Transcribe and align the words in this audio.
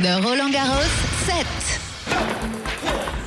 The 0.00 0.18
Roland 0.24 0.54
Garros 0.54 0.88
set. 1.26 1.46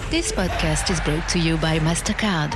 This 0.10 0.32
podcast 0.32 0.90
is 0.90 1.00
brought 1.02 1.30
to 1.30 1.38
you 1.38 1.56
by 1.58 1.78
MasterCard. 1.78 2.52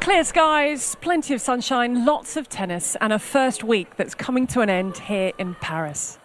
Clear 0.00 0.22
skies, 0.22 0.94
plenty 1.00 1.34
of 1.34 1.40
sunshine, 1.40 2.06
lots 2.06 2.36
of 2.36 2.48
tennis, 2.48 2.96
and 3.00 3.12
a 3.12 3.18
first 3.18 3.64
week 3.64 3.96
that's 3.96 4.14
coming 4.14 4.46
to 4.46 4.60
an 4.60 4.70
end 4.70 4.98
here 4.98 5.32
in 5.38 5.56
Paris. 5.56 6.20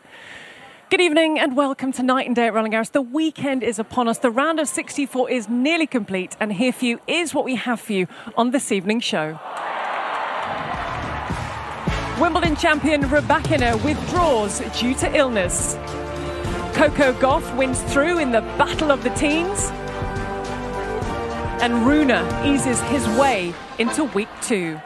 Good 0.91 0.99
evening 0.99 1.39
and 1.39 1.55
welcome 1.55 1.93
to 1.93 2.03
Night 2.03 2.27
and 2.27 2.35
Day 2.35 2.47
at 2.47 2.53
Roland 2.53 2.73
Garros. 2.73 2.91
The 2.91 3.01
weekend 3.01 3.63
is 3.63 3.79
upon 3.79 4.09
us. 4.09 4.17
The 4.17 4.29
round 4.29 4.59
of 4.59 4.67
64 4.67 5.31
is 5.31 5.47
nearly 5.47 5.87
complete, 5.87 6.35
and 6.37 6.51
here 6.51 6.73
for 6.73 6.83
you 6.83 6.99
is 7.07 7.33
what 7.33 7.45
we 7.45 7.55
have 7.55 7.79
for 7.79 7.93
you 7.93 8.07
on 8.35 8.51
this 8.51 8.73
evening's 8.73 9.05
show. 9.05 9.39
Wimbledon 12.19 12.57
champion 12.57 13.03
Rybakina 13.03 13.81
withdraws 13.85 14.59
due 14.77 14.93
to 14.95 15.15
illness. 15.15 15.75
Coco 16.73 17.13
Gauff 17.13 17.55
wins 17.55 17.81
through 17.83 18.19
in 18.19 18.33
the 18.33 18.41
Battle 18.41 18.91
of 18.91 19.01
the 19.01 19.11
Teens. 19.11 19.69
And 21.61 21.87
Rune 21.87 22.11
eases 22.45 22.81
his 22.81 23.07
way 23.17 23.53
into 23.79 24.03
week 24.03 24.27
two. 24.41 24.77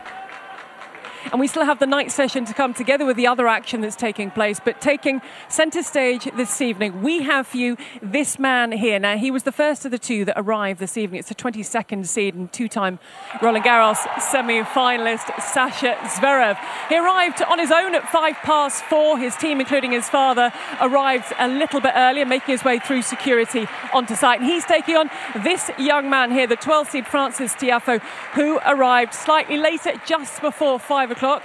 And 1.31 1.39
we 1.39 1.47
still 1.47 1.65
have 1.65 1.79
the 1.79 1.87
night 1.87 2.11
session 2.11 2.45
to 2.45 2.53
come 2.53 2.73
together 2.73 3.05
with 3.05 3.17
the 3.17 3.27
other 3.27 3.47
action 3.47 3.81
that's 3.81 3.95
taking 3.95 4.29
place. 4.29 4.59
But 4.63 4.79
taking 4.79 5.21
centre 5.49 5.81
stage 5.81 6.25
this 6.35 6.61
evening, 6.61 7.01
we 7.01 7.23
have 7.23 7.47
for 7.47 7.57
you 7.57 7.77
this 8.01 8.37
man 8.37 8.71
here. 8.71 8.99
Now, 8.99 9.17
he 9.17 9.31
was 9.31 9.43
the 9.43 9.51
first 9.51 9.85
of 9.85 9.91
the 9.91 9.97
two 9.97 10.25
that 10.25 10.35
arrived 10.37 10.79
this 10.79 10.97
evening. 10.97 11.19
It's 11.19 11.29
the 11.29 11.35
22nd 11.35 12.05
seed 12.05 12.35
and 12.35 12.51
two 12.53 12.67
time 12.67 12.99
Roland 13.41 13.65
Garros 13.65 13.97
semi 14.21 14.61
finalist, 14.61 15.41
Sasha 15.41 15.95
Zverev. 16.03 16.57
He 16.89 16.97
arrived 16.97 17.41
on 17.43 17.57
his 17.57 17.71
own 17.71 17.95
at 17.95 18.07
five 18.09 18.35
past 18.37 18.83
four. 18.85 19.17
His 19.17 19.35
team, 19.35 19.59
including 19.59 19.91
his 19.91 20.07
father, 20.07 20.51
arrived 20.79 21.33
a 21.39 21.47
little 21.47 21.81
bit 21.81 21.93
earlier, 21.95 22.25
making 22.25 22.53
his 22.53 22.63
way 22.63 22.79
through 22.79 23.01
security 23.01 23.67
onto 23.93 24.15
site. 24.15 24.41
And 24.41 24.49
he's 24.49 24.65
taking 24.65 24.95
on 24.95 25.09
this 25.43 25.71
young 25.79 26.09
man 26.09 26.31
here, 26.31 26.45
the 26.45 26.55
12 26.55 26.89
seed 26.89 27.07
Francis 27.07 27.53
Tiafoe, 27.55 27.99
who 28.33 28.59
arrived 28.65 29.13
slightly 29.13 29.57
later, 29.57 29.93
just 30.05 30.41
before 30.41 30.79
five 30.79 31.11
o'clock, 31.15 31.43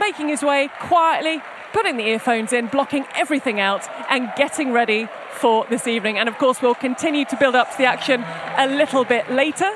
making 0.00 0.28
his 0.28 0.42
way 0.42 0.70
quietly, 0.80 1.42
putting 1.72 1.96
the 1.96 2.04
earphones 2.04 2.52
in, 2.52 2.66
blocking 2.66 3.04
everything 3.14 3.60
out, 3.60 3.86
and 4.10 4.30
getting 4.36 4.72
ready 4.72 5.08
for 5.32 5.66
this 5.70 5.86
evening. 5.86 6.18
And 6.18 6.28
of 6.28 6.38
course, 6.38 6.62
we'll 6.62 6.74
continue 6.74 7.24
to 7.26 7.36
build 7.36 7.54
up 7.54 7.70
to 7.72 7.78
the 7.78 7.86
action 7.86 8.24
a 8.56 8.66
little 8.66 9.04
bit 9.04 9.30
later. 9.30 9.70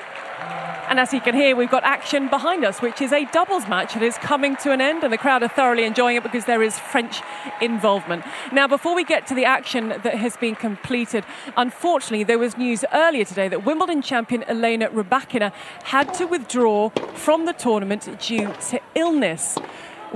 And 0.89 1.01
as 1.01 1.13
you 1.13 1.21
can 1.21 1.35
hear, 1.35 1.57
we've 1.57 1.71
got 1.71 1.83
action 1.83 2.29
behind 2.29 2.65
us, 2.65 2.81
which 2.81 3.01
is 3.01 3.13
a 3.13 3.25
doubles 3.27 3.67
match 3.69 3.95
that 3.95 4.03
is 4.03 4.17
coming 4.19 4.55
to 4.57 4.71
an 4.71 4.81
end, 4.81 5.03
and 5.03 5.13
the 5.13 5.19
crowd 5.19 5.43
are 5.43 5.49
thoroughly 5.49 5.85
enjoying 5.85 6.17
it 6.17 6.23
because 6.23 6.45
there 6.45 6.63
is 6.63 6.79
French 6.79 7.23
involvement. 7.61 8.25
Now, 8.53 8.69
before 8.69 8.95
we 8.95 9.03
get 9.03 9.27
to 9.27 9.35
the 9.35 9.45
action 9.45 9.89
that 9.89 10.15
has 10.15 10.37
been 10.37 10.55
completed, 10.55 11.25
unfortunately, 11.57 12.23
there 12.23 12.39
was 12.39 12.57
news 12.57 12.85
earlier 12.93 13.25
today 13.25 13.49
that 13.49 13.65
Wimbledon 13.65 14.01
champion 14.01 14.45
Elena 14.45 14.89
Rybakina 14.89 15.53
had 15.85 16.15
to 16.15 16.27
withdraw 16.27 16.91
from 17.15 17.47
the 17.47 17.53
tournament 17.53 18.09
due 18.21 18.53
to 18.71 18.81
illness. 18.95 19.59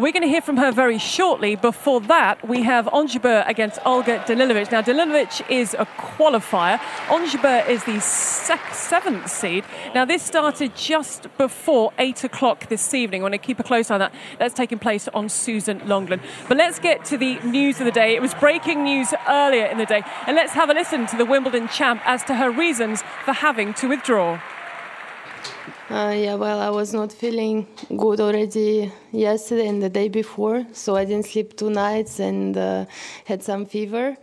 We're 0.01 0.12
going 0.12 0.23
to 0.23 0.29
hear 0.29 0.41
from 0.41 0.56
her 0.56 0.73
very 0.73 0.97
shortly. 0.97 1.56
Before 1.56 2.01
that, 2.01 2.48
we 2.48 2.62
have 2.62 2.89
Ons 2.89 3.15
Jabeur 3.15 3.47
against 3.47 3.79
Olga 3.84 4.20
Danilovic. 4.20 4.73
Now, 4.73 4.81
Danilovic 4.81 5.51
is 5.51 5.75
a 5.75 5.84
qualifier. 5.84 6.81
Ons 7.11 7.34
Jabeur 7.34 7.69
is 7.69 7.84
the 7.84 8.01
sec- 8.01 8.73
seventh 8.73 9.31
seed. 9.31 9.62
Now, 9.95 10.07
this 10.07 10.23
started 10.23 10.75
just 10.75 11.27
before 11.37 11.92
8 11.98 12.25
o'clock 12.25 12.70
this 12.70 12.95
evening. 12.95 13.20
I 13.20 13.24
want 13.24 13.35
to 13.35 13.39
keep 13.39 13.61
a 13.61 13.63
close 13.63 13.91
eye 13.91 13.95
on 13.97 14.01
that. 14.01 14.14
That's 14.39 14.55
taking 14.55 14.79
place 14.79 15.07
on 15.08 15.29
Suzanne 15.29 15.80
Lenglen. 15.80 16.23
But 16.48 16.57
let's 16.57 16.79
get 16.79 17.05
to 17.07 17.19
the 17.19 17.39
news 17.41 17.79
of 17.79 17.85
the 17.85 17.92
day. 17.92 18.17
It 18.17 18.23
was 18.23 18.33
breaking 18.33 18.83
news 18.83 19.13
earlier 19.29 19.67
in 19.67 19.77
the 19.77 19.85
day. 19.85 20.03
And 20.27 20.35
let's 20.35 20.55
have 20.55 20.70
a 20.70 20.73
listen 20.73 21.08
to 21.08 21.19
the 21.19 21.27
Wimbledon 21.27 21.69
champ 21.69 22.01
as 22.07 22.24
to 22.24 22.36
her 22.36 22.51
reasons 22.51 23.03
for 23.27 23.35
having 23.35 23.74
to 23.74 23.89
withdraw. 23.89 24.41
Uh, 25.90 26.14
yeah, 26.17 26.36
well, 26.36 26.61
I 26.61 26.70
was 26.70 26.95
not 26.95 27.12
feeling 27.12 27.67
good 27.96 28.20
already 28.20 28.92
yesterday 29.11 29.67
and 29.67 29.83
the 29.83 29.89
day 29.89 30.08
before, 30.08 30.64
so 30.73 30.95
I 30.95 31.05
didn't 31.05 31.27
sleep 31.27 31.56
two 31.56 31.68
nights 31.68 32.20
and 32.20 32.56
uh, 32.56 32.84
had 33.24 33.42
some 33.42 33.67
fever. 33.67 34.17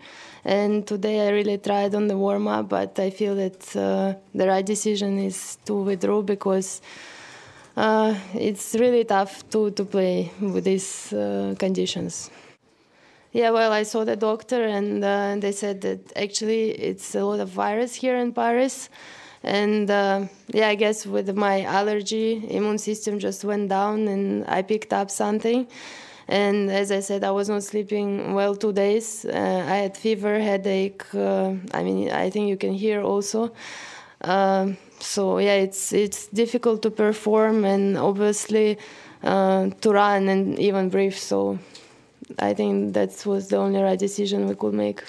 And 0.46 0.88
today 0.88 1.28
I 1.28 1.32
really 1.32 1.58
tried 1.58 1.94
on 1.94 2.08
the 2.08 2.18
warm 2.18 2.48
up, 2.48 2.70
but 2.70 2.98
I 2.98 3.10
feel 3.10 3.36
that 3.36 3.76
uh, 3.76 4.14
the 4.34 4.48
right 4.48 4.66
decision 4.66 5.20
is 5.20 5.58
to 5.66 5.74
withdraw 5.74 6.22
because 6.22 6.82
uh, 7.76 8.16
it's 8.34 8.74
really 8.76 9.04
tough 9.04 9.50
to, 9.50 9.72
to 9.72 9.84
play 9.84 10.32
with 10.40 10.64
these 10.64 11.12
uh, 11.12 11.54
conditions. 11.60 12.32
Yeah, 13.34 13.50
well, 13.50 13.74
I 13.74 13.84
saw 13.84 14.06
the 14.06 14.16
doctor 14.16 14.64
and 14.64 15.04
uh, 15.04 15.36
they 15.38 15.52
said 15.52 15.82
that 15.82 16.14
actually 16.16 16.72
it's 16.72 17.14
a 17.14 17.26
lot 17.26 17.42
of 17.42 17.50
virus 17.50 17.94
here 17.94 18.16
in 18.16 18.32
Paris 18.32 18.90
and 19.44 19.90
uh, 19.90 20.26
yeah 20.54 20.68
i 20.68 20.76
guess 20.76 21.06
with 21.06 21.36
my 21.36 21.64
allergy 21.64 22.44
immune 22.50 22.78
system 22.78 23.20
just 23.20 23.44
went 23.44 23.70
down 23.70 24.08
and 24.08 24.46
i 24.48 24.62
picked 24.62 24.94
up 24.94 25.10
something. 25.12 25.68
And 26.30 26.70
as 26.70 26.92
i 26.92 27.00
said 27.00 27.24
i 27.24 27.32
was 27.32 27.48
not 27.48 27.64
sleeping 27.64 28.34
well 28.34 28.56
two 28.56 28.74
days. 28.74 29.26
Uh, 29.26 29.64
i 29.74 29.78
had 29.78 29.96
fever 29.98 30.40
headache 30.40 31.04
uh, 31.16 31.54
i 31.74 31.84
mean 31.84 32.10
i 32.12 32.30
think 32.30 32.50
you 32.50 32.58
can 32.58 32.74
hear 32.74 33.02
also. 33.02 33.52
Um, 34.22 34.78
so 35.00 35.38
yeah 35.38 35.56
it's 35.56 35.94
it's 35.94 36.28
difficult 36.28 36.82
to 36.82 36.92
perform 36.92 37.64
and 37.66 37.98
obviously 37.98 38.78
uh, 39.24 39.70
to 39.82 39.92
run 39.92 40.28
and 40.28 40.60
even 40.60 40.90
breathe. 40.90 41.14
So 41.16 41.60
i 42.40 42.54
think 42.54 42.94
that 42.94 43.12
was 43.26 43.48
the 43.48 43.58
only 43.58 43.82
right 43.82 44.00
decision 44.00 44.48
we 44.48 44.56
could 44.56 44.74
make 44.74 45.04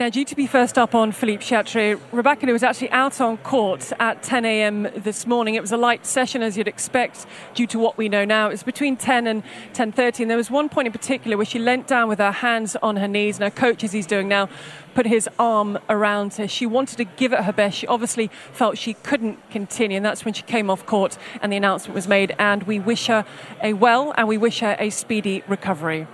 now, 0.00 0.08
due 0.08 0.24
to 0.24 0.34
be 0.34 0.46
first 0.46 0.78
up 0.78 0.94
on 0.94 1.12
Philippe 1.12 1.44
Chatrier, 1.44 2.00
Rybakina 2.10 2.52
was 2.52 2.62
actually 2.62 2.88
out 2.88 3.20
on 3.20 3.36
court 3.36 3.92
at 4.00 4.22
10 4.22 4.46
a.m. 4.46 4.88
this 4.96 5.26
morning. 5.26 5.56
It 5.56 5.60
was 5.60 5.72
a 5.72 5.76
light 5.76 6.06
session, 6.06 6.40
as 6.40 6.56
you'd 6.56 6.66
expect, 6.66 7.26
due 7.52 7.66
to 7.66 7.78
what 7.78 7.98
we 7.98 8.08
know 8.08 8.24
now. 8.24 8.48
It 8.48 8.52
was 8.52 8.62
between 8.62 8.96
10 8.96 9.26
and 9.26 9.42
10:30, 9.74 10.20
and 10.20 10.30
there 10.30 10.38
was 10.38 10.50
one 10.50 10.70
point 10.70 10.86
in 10.86 10.92
particular 10.92 11.36
where 11.36 11.44
she 11.44 11.58
leant 11.58 11.86
down 11.86 12.08
with 12.08 12.18
her 12.18 12.32
hands 12.32 12.76
on 12.76 12.96
her 12.96 13.06
knees, 13.06 13.36
and 13.36 13.44
her 13.44 13.50
coach, 13.50 13.84
as 13.84 13.92
he's 13.92 14.06
doing 14.06 14.26
now, 14.26 14.48
put 14.94 15.04
his 15.04 15.28
arm 15.38 15.78
around 15.90 16.32
her. 16.36 16.48
She 16.48 16.64
wanted 16.64 16.96
to 16.96 17.04
give 17.04 17.34
it 17.34 17.44
her 17.44 17.52
best. 17.52 17.76
She 17.76 17.86
obviously 17.86 18.30
felt 18.52 18.78
she 18.78 18.94
couldn't 18.94 19.50
continue, 19.50 19.98
and 19.98 20.06
that's 20.06 20.24
when 20.24 20.32
she 20.32 20.44
came 20.44 20.70
off 20.70 20.86
court 20.86 21.18
and 21.42 21.52
the 21.52 21.58
announcement 21.58 21.94
was 21.94 22.08
made. 22.08 22.34
And 22.38 22.62
we 22.62 22.78
wish 22.78 23.08
her 23.08 23.26
a 23.62 23.74
well, 23.74 24.14
and 24.16 24.26
we 24.26 24.38
wish 24.38 24.60
her 24.60 24.76
a 24.78 24.88
speedy 24.88 25.44
recovery. 25.46 26.06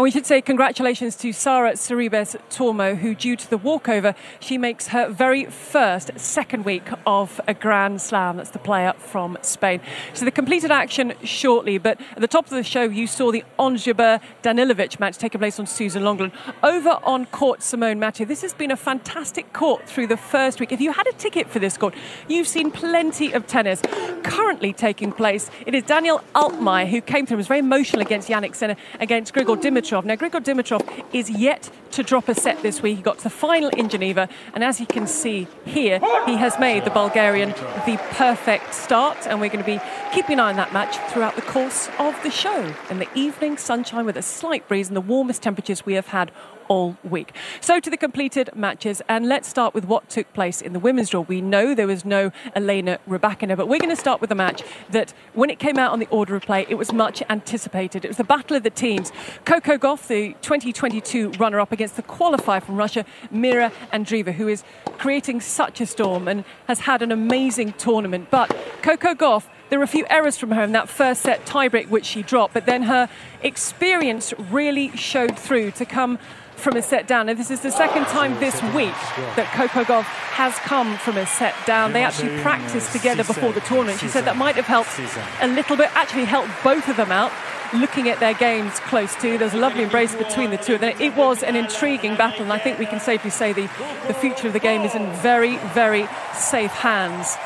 And 0.00 0.04
we 0.04 0.10
should 0.10 0.24
say 0.24 0.40
congratulations 0.40 1.14
to 1.16 1.30
Sara 1.30 1.72
Sorribes 1.72 2.34
Tormo, 2.48 2.96
who, 2.96 3.14
due 3.14 3.36
to 3.36 3.50
the 3.50 3.58
walkover, 3.58 4.14
she 4.40 4.56
makes 4.56 4.86
her 4.86 5.10
very 5.10 5.44
first 5.44 6.10
second 6.18 6.64
week 6.64 6.88
of 7.04 7.38
a 7.46 7.52
Grand 7.52 8.00
Slam. 8.00 8.38
That's 8.38 8.48
the 8.48 8.58
player 8.58 8.94
from 8.96 9.36
Spain. 9.42 9.82
So 10.14 10.24
the 10.24 10.30
completed 10.30 10.70
action 10.70 11.12
shortly, 11.22 11.76
but 11.76 12.00
at 12.12 12.22
the 12.22 12.28
top 12.28 12.46
of 12.46 12.50
the 12.52 12.62
show, 12.62 12.84
you 12.84 13.06
saw 13.06 13.30
the 13.30 13.44
Ons 13.58 13.84
Jabeur 13.84 14.22
Danilovic 14.42 14.98
match 14.98 15.18
taking 15.18 15.38
place 15.38 15.60
on 15.60 15.66
Suzanne 15.66 16.04
Lenglen. 16.04 16.32
Over 16.62 16.98
on 17.02 17.26
court, 17.26 17.62
Simone 17.62 17.98
Mathieu. 17.98 18.24
This 18.24 18.40
has 18.40 18.54
been 18.54 18.70
a 18.70 18.78
fantastic 18.78 19.52
court 19.52 19.86
through 19.86 20.06
the 20.06 20.16
first 20.16 20.60
week. 20.60 20.72
If 20.72 20.80
you 20.80 20.92
had 20.92 21.08
a 21.08 21.12
ticket 21.12 21.46
for 21.46 21.58
this 21.58 21.76
court, 21.76 21.94
you've 22.26 22.48
seen 22.48 22.70
plenty 22.70 23.32
of 23.32 23.46
tennis. 23.46 23.82
Currently 24.22 24.72
taking 24.72 25.12
place, 25.12 25.50
it 25.66 25.74
is 25.74 25.82
Daniel 25.82 26.22
Altmaier 26.34 26.88
who 26.88 27.02
came 27.02 27.26
through, 27.26 27.36
was 27.36 27.48
very 27.48 27.60
emotional 27.60 28.00
against 28.00 28.30
Jannik 28.30 28.54
Sinner, 28.54 28.76
against 28.98 29.34
Grigor 29.34 29.60
Dimitrov. 29.60 29.89
Now, 29.90 30.14
Grigor 30.14 30.40
Dimitrov 30.40 31.04
is 31.12 31.28
yet 31.28 31.68
to 31.90 32.04
drop 32.04 32.28
a 32.28 32.34
set 32.34 32.62
this 32.62 32.80
week. 32.80 32.98
He 32.98 33.02
got 33.02 33.18
to 33.18 33.24
the 33.24 33.30
final 33.30 33.70
in 33.70 33.88
Geneva, 33.88 34.28
and 34.54 34.62
as 34.62 34.78
you 34.78 34.86
can 34.86 35.08
see 35.08 35.48
here, 35.64 35.98
he 36.26 36.36
has 36.36 36.58
made 36.60 36.84
the 36.84 36.90
Bulgarian 36.90 37.50
the 37.86 37.98
perfect 38.12 38.72
start, 38.72 39.26
and 39.26 39.40
we're 39.40 39.48
going 39.48 39.64
to 39.64 39.70
be 39.70 39.80
keeping 40.14 40.34
an 40.34 40.40
eye 40.40 40.50
on 40.50 40.56
that 40.56 40.72
match 40.72 40.96
throughout 41.12 41.34
the 41.34 41.42
course 41.42 41.88
of 41.98 42.20
the 42.22 42.30
show. 42.30 42.72
In 42.88 43.00
the 43.00 43.08
evening 43.16 43.56
sunshine 43.56 44.06
with 44.06 44.16
a 44.16 44.22
slight 44.22 44.68
breeze 44.68 44.86
and 44.86 44.96
the 44.96 45.00
warmest 45.00 45.42
temperatures 45.42 45.84
we 45.84 45.94
have 45.94 46.06
had 46.08 46.30
all 46.70 46.96
week. 47.02 47.34
So 47.60 47.80
to 47.80 47.90
the 47.90 47.96
completed 47.96 48.48
matches, 48.54 49.02
and 49.08 49.28
let's 49.28 49.48
start 49.48 49.74
with 49.74 49.84
what 49.84 50.08
took 50.08 50.32
place 50.32 50.62
in 50.62 50.72
the 50.72 50.78
women's 50.78 51.10
draw. 51.10 51.22
We 51.22 51.40
know 51.40 51.74
there 51.74 51.88
was 51.88 52.04
no 52.04 52.30
Elena 52.54 53.00
Rybakina, 53.08 53.56
but 53.56 53.66
we're 53.66 53.80
going 53.80 53.90
to 53.90 53.96
start 53.96 54.20
with 54.20 54.30
a 54.30 54.36
match 54.36 54.62
that, 54.90 55.12
when 55.34 55.50
it 55.50 55.58
came 55.58 55.78
out 55.78 55.92
on 55.92 55.98
the 55.98 56.06
order 56.06 56.36
of 56.36 56.42
play, 56.42 56.64
it 56.68 56.76
was 56.76 56.92
much 56.92 57.22
anticipated. 57.28 58.04
It 58.04 58.08
was 58.08 58.16
the 58.16 58.24
battle 58.24 58.56
of 58.56 58.62
the 58.62 58.70
teams. 58.70 59.10
Coco 59.44 59.76
Gauff, 59.76 60.06
the 60.06 60.34
2022 60.42 61.32
runner-up 61.32 61.72
against 61.72 61.96
the 61.96 62.04
qualifier 62.04 62.62
from 62.62 62.76
Russia, 62.76 63.04
Mira 63.32 63.72
Andreeva, 63.92 64.32
who 64.32 64.46
is 64.46 64.62
creating 64.96 65.40
such 65.40 65.80
a 65.80 65.86
storm 65.86 66.28
and 66.28 66.44
has 66.68 66.80
had 66.80 67.02
an 67.02 67.10
amazing 67.10 67.72
tournament. 67.72 68.28
But 68.30 68.56
Coco 68.80 69.14
Gauff 69.14 69.46
there 69.70 69.78
were 69.78 69.84
a 69.84 69.88
few 69.88 70.04
errors 70.10 70.36
from 70.36 70.50
her 70.50 70.64
in 70.64 70.72
that 70.72 70.88
first 70.88 71.22
set 71.22 71.46
tiebreak, 71.46 71.88
which 71.88 72.04
she 72.04 72.22
dropped, 72.22 72.54
but 72.54 72.66
then 72.66 72.82
her 72.82 73.08
experience 73.40 74.34
really 74.50 74.94
showed 74.96 75.38
through 75.38 75.70
to 75.70 75.84
come 75.84 76.18
from 76.60 76.76
a 76.76 76.82
set 76.82 77.08
down. 77.08 77.28
And 77.28 77.38
this 77.38 77.50
is 77.50 77.60
the 77.60 77.70
second 77.70 78.04
time 78.06 78.38
this 78.38 78.54
week 78.74 78.94
that 79.36 79.50
Coco 79.54 79.84
Gauff 79.84 80.04
has 80.04 80.54
come 80.56 80.96
from 80.98 81.16
a 81.16 81.26
set 81.26 81.54
down. 81.66 81.92
They 81.92 82.04
actually 82.04 82.40
practiced 82.40 82.92
together 82.92 83.24
before 83.24 83.52
the 83.52 83.60
tournament. 83.60 83.98
She 84.00 84.08
said 84.08 84.24
that 84.26 84.36
might 84.36 84.56
have 84.56 84.66
helped 84.66 84.98
a 85.40 85.48
little 85.48 85.76
bit, 85.76 85.90
actually 85.96 86.24
helped 86.24 86.50
both 86.62 86.88
of 86.88 86.96
them 86.96 87.10
out 87.10 87.32
looking 87.72 88.08
at 88.08 88.18
their 88.20 88.34
games 88.34 88.78
close 88.80 89.14
to. 89.16 89.38
There's 89.38 89.54
a 89.54 89.58
lovely 89.58 89.84
embrace 89.84 90.14
between 90.14 90.50
the 90.50 90.56
two 90.56 90.74
of 90.74 90.80
them. 90.80 90.94
It 91.00 91.14
was 91.16 91.42
an 91.42 91.56
intriguing 91.56 92.16
battle, 92.16 92.42
and 92.42 92.52
I 92.52 92.58
think 92.58 92.78
we 92.78 92.86
can 92.86 93.00
safely 93.00 93.30
say 93.30 93.52
the, 93.52 93.68
the 94.06 94.14
future 94.14 94.46
of 94.46 94.52
the 94.52 94.58
game 94.58 94.82
is 94.82 94.94
in 94.94 95.10
very, 95.16 95.56
very 95.74 96.08
safe 96.34 96.72
hands 96.72 97.36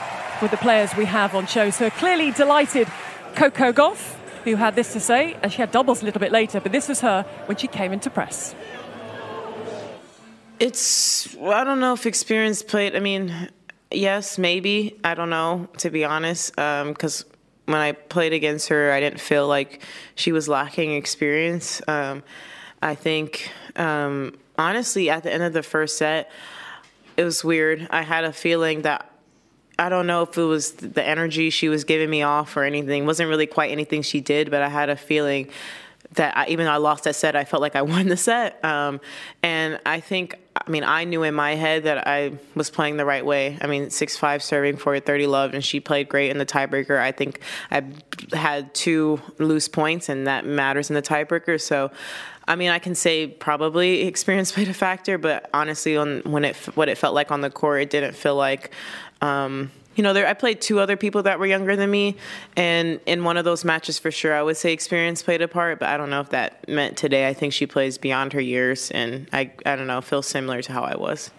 with 0.40 0.50
the 0.50 0.56
players 0.56 0.94
we 0.96 1.04
have 1.04 1.34
on 1.34 1.46
show. 1.46 1.70
So 1.70 1.90
clearly 1.90 2.30
delighted 2.30 2.88
Coco 3.34 3.72
Gauff, 3.72 4.14
who 4.44 4.56
had 4.56 4.76
this 4.76 4.92
to 4.92 5.00
say, 5.00 5.36
and 5.42 5.52
she 5.52 5.58
had 5.58 5.70
doubles 5.70 6.02
a 6.02 6.04
little 6.04 6.20
bit 6.20 6.32
later, 6.32 6.60
but 6.60 6.72
this 6.72 6.88
was 6.88 7.00
her 7.00 7.24
when 7.46 7.56
she 7.56 7.66
came 7.66 7.92
into 7.92 8.10
press. 8.10 8.54
It's, 10.64 11.36
I 11.36 11.62
don't 11.62 11.78
know 11.78 11.92
if 11.92 12.06
experience 12.06 12.62
played, 12.62 12.96
I 12.96 12.98
mean, 12.98 13.50
yes, 13.90 14.38
maybe. 14.38 14.98
I 15.04 15.12
don't 15.14 15.28
know, 15.28 15.68
to 15.76 15.90
be 15.90 16.06
honest, 16.06 16.56
because 16.56 17.22
um, 17.22 17.30
when 17.66 17.82
I 17.82 17.92
played 17.92 18.32
against 18.32 18.68
her, 18.68 18.90
I 18.90 18.98
didn't 18.98 19.20
feel 19.20 19.46
like 19.46 19.82
she 20.14 20.32
was 20.32 20.48
lacking 20.48 20.94
experience. 20.94 21.82
Um, 21.86 22.22
I 22.80 22.94
think, 22.94 23.52
um, 23.76 24.38
honestly, 24.56 25.10
at 25.10 25.22
the 25.22 25.30
end 25.30 25.42
of 25.42 25.52
the 25.52 25.62
first 25.62 25.98
set, 25.98 26.30
it 27.18 27.24
was 27.24 27.44
weird. 27.44 27.86
I 27.90 28.00
had 28.00 28.24
a 28.24 28.32
feeling 28.32 28.82
that 28.82 29.10
I 29.78 29.90
don't 29.90 30.06
know 30.06 30.22
if 30.22 30.38
it 30.38 30.44
was 30.44 30.72
the 30.72 31.06
energy 31.06 31.50
she 31.50 31.68
was 31.68 31.84
giving 31.84 32.08
me 32.08 32.22
off 32.22 32.56
or 32.56 32.64
anything. 32.64 33.02
It 33.02 33.06
wasn't 33.06 33.28
really 33.28 33.46
quite 33.46 33.70
anything 33.70 34.00
she 34.00 34.22
did, 34.22 34.50
but 34.50 34.62
I 34.62 34.70
had 34.70 34.88
a 34.88 34.96
feeling 34.96 35.50
that 36.14 36.36
I, 36.36 36.46
even 36.48 36.66
though 36.66 36.72
I 36.72 36.78
lost 36.78 37.04
that 37.04 37.16
set, 37.16 37.36
I 37.36 37.44
felt 37.44 37.60
like 37.60 37.76
I 37.76 37.82
won 37.94 38.08
the 38.08 38.16
set. 38.16 38.64
Um, 38.64 39.00
and 39.42 39.80
I 39.86 40.00
think, 40.00 40.36
I 40.56 40.70
mean, 40.70 40.84
I 40.84 41.04
knew 41.04 41.22
in 41.22 41.34
my 41.34 41.54
head 41.54 41.84
that 41.84 42.06
I 42.06 42.32
was 42.54 42.70
playing 42.70 42.96
the 42.96 43.04
right 43.04 43.24
way. 43.24 43.58
I 43.60 43.66
mean, 43.66 43.90
6 43.90 44.16
5 44.16 44.42
serving 44.42 44.76
for 44.76 44.98
30 44.98 45.26
love, 45.26 45.54
and 45.54 45.64
she 45.64 45.80
played 45.80 46.08
great 46.08 46.30
in 46.30 46.38
the 46.38 46.46
tiebreaker. 46.46 46.98
I 46.98 47.12
think 47.12 47.40
I 47.70 47.82
had 48.32 48.72
two 48.74 49.20
loose 49.38 49.68
points, 49.68 50.08
and 50.08 50.26
that 50.26 50.46
matters 50.46 50.90
in 50.90 50.94
the 50.94 51.02
tiebreaker. 51.02 51.60
So, 51.60 51.90
I 52.46 52.56
mean, 52.56 52.70
I 52.70 52.78
can 52.78 52.94
say 52.94 53.26
probably 53.26 54.02
experience 54.06 54.52
played 54.52 54.68
a 54.68 54.74
factor, 54.74 55.18
but 55.18 55.50
honestly, 55.52 55.96
on 55.96 56.20
when 56.20 56.44
it 56.44 56.56
what 56.76 56.88
it 56.88 56.98
felt 56.98 57.14
like 57.14 57.30
on 57.30 57.40
the 57.40 57.50
court, 57.50 57.82
it 57.82 57.90
didn't 57.90 58.14
feel 58.14 58.36
like 58.36 58.70
um, 59.20 59.70
you 59.96 60.02
know, 60.02 60.12
there, 60.12 60.26
I 60.26 60.34
played 60.34 60.60
two 60.60 60.80
other 60.80 60.96
people 60.96 61.22
that 61.22 61.38
were 61.38 61.46
younger 61.46 61.76
than 61.76 61.90
me, 61.90 62.16
and 62.56 63.00
in 63.06 63.24
one 63.24 63.36
of 63.36 63.44
those 63.44 63.64
matches, 63.64 63.98
for 63.98 64.10
sure, 64.10 64.34
I 64.34 64.42
would 64.42 64.56
say 64.56 64.72
experience 64.72 65.22
played 65.22 65.42
a 65.42 65.48
part. 65.48 65.78
But 65.78 65.88
I 65.88 65.96
don't 65.96 66.10
know 66.10 66.20
if 66.20 66.30
that 66.30 66.68
meant 66.68 66.96
today. 66.96 67.28
I 67.28 67.34
think 67.34 67.52
she 67.52 67.66
plays 67.66 67.98
beyond 67.98 68.32
her 68.32 68.40
years, 68.40 68.90
and 68.90 69.28
I, 69.32 69.52
I 69.64 69.76
don't 69.76 69.86
know, 69.86 70.00
feels 70.00 70.26
similar 70.26 70.62
to 70.62 70.72
how 70.72 70.82
I 70.82 70.96
was. 70.96 71.30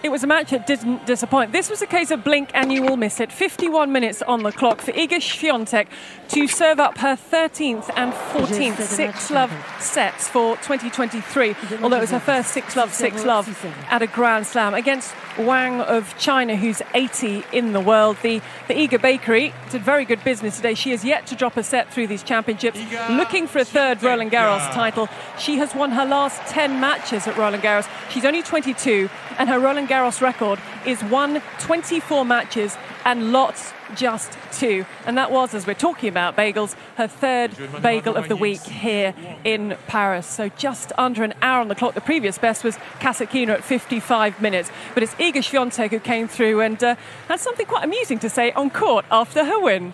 It 0.00 0.10
was 0.10 0.22
a 0.22 0.28
match 0.28 0.50
that 0.50 0.64
didn't 0.64 1.06
disappoint. 1.06 1.50
This 1.50 1.68
was 1.68 1.82
a 1.82 1.86
case 1.86 2.12
of 2.12 2.22
blink 2.22 2.52
and 2.54 2.72
you 2.72 2.82
will 2.82 2.96
miss 2.96 3.18
it. 3.18 3.32
51 3.32 3.90
minutes 3.90 4.22
on 4.22 4.44
the 4.44 4.52
clock 4.52 4.80
for 4.80 4.92
Iga 4.92 5.16
Swiatek 5.16 5.88
to 6.28 6.46
serve 6.46 6.78
up 6.78 6.98
her 6.98 7.16
13th 7.16 7.90
and 7.96 8.12
14th 8.12 8.80
six 8.80 9.28
love 9.28 9.52
sets 9.80 10.28
for 10.28 10.54
2023, 10.58 11.56
although 11.82 11.96
it 11.96 12.02
was 12.02 12.10
her 12.10 12.20
first 12.20 12.52
six 12.52 12.76
love, 12.76 12.94
six 12.94 13.24
love 13.24 13.48
at 13.90 14.00
a 14.00 14.06
Grand 14.06 14.46
Slam 14.46 14.72
against 14.72 15.12
Wang 15.38 15.80
of 15.80 16.16
China, 16.18 16.56
who's 16.56 16.82
80 16.94 17.44
in 17.52 17.72
the 17.72 17.80
world. 17.80 18.16
The, 18.22 18.40
the 18.66 18.74
Iga 18.74 19.00
Bakery 19.00 19.52
did 19.70 19.82
very 19.82 20.04
good 20.04 20.22
business 20.24 20.56
today. 20.56 20.74
She 20.74 20.90
has 20.90 21.04
yet 21.04 21.26
to 21.28 21.34
drop 21.34 21.56
a 21.56 21.62
set 21.62 21.92
through 21.92 22.06
these 22.06 22.22
championships, 22.22 22.80
looking 23.10 23.46
for 23.46 23.58
a 23.58 23.64
third 23.64 24.02
Roland 24.02 24.30
Garros 24.30 24.72
title. 24.72 25.08
She 25.38 25.56
has 25.58 25.74
won 25.74 25.90
her 25.92 26.04
last 26.04 26.40
10 26.50 26.80
matches 26.80 27.26
at 27.26 27.36
Roland 27.36 27.62
Garros. 27.62 27.88
She's 28.10 28.24
only 28.24 28.42
22, 28.42 29.08
and 29.38 29.48
her 29.48 29.58
Roland 29.58 29.88
Garros 29.88 30.20
record 30.20 30.58
is 30.86 31.02
won 31.04 31.42
24 31.60 32.24
matches 32.24 32.76
and 33.04 33.32
lots 33.32 33.72
just 33.94 34.36
two. 34.52 34.84
And 35.06 35.16
that 35.18 35.30
was, 35.30 35.54
as 35.54 35.66
we're 35.66 35.74
talking 35.74 36.08
about 36.08 36.36
bagels, 36.36 36.74
her 36.96 37.06
third 37.06 37.52
bagel 37.82 38.16
of 38.16 38.28
the 38.28 38.36
week 38.36 38.60
here 38.62 39.14
in 39.44 39.76
Paris. 39.86 40.26
So 40.26 40.48
just 40.50 40.92
under 40.98 41.24
an 41.24 41.34
hour 41.42 41.60
on 41.60 41.68
the 41.68 41.74
clock. 41.74 41.94
The 41.94 42.00
previous 42.00 42.38
best 42.38 42.64
was 42.64 42.76
Kasatkina 43.00 43.50
at 43.50 43.64
55 43.64 44.40
minutes. 44.40 44.70
But 44.94 45.02
it's 45.02 45.14
Iga 45.14 45.38
Swiatek 45.38 45.90
who 45.90 46.00
came 46.00 46.28
through 46.28 46.60
and 46.60 46.82
uh, 46.82 46.96
had 47.28 47.40
something 47.40 47.66
quite 47.66 47.84
amusing 47.84 48.18
to 48.20 48.28
say 48.28 48.52
on 48.52 48.70
court 48.70 49.04
after 49.10 49.44
her 49.44 49.60
win. 49.60 49.92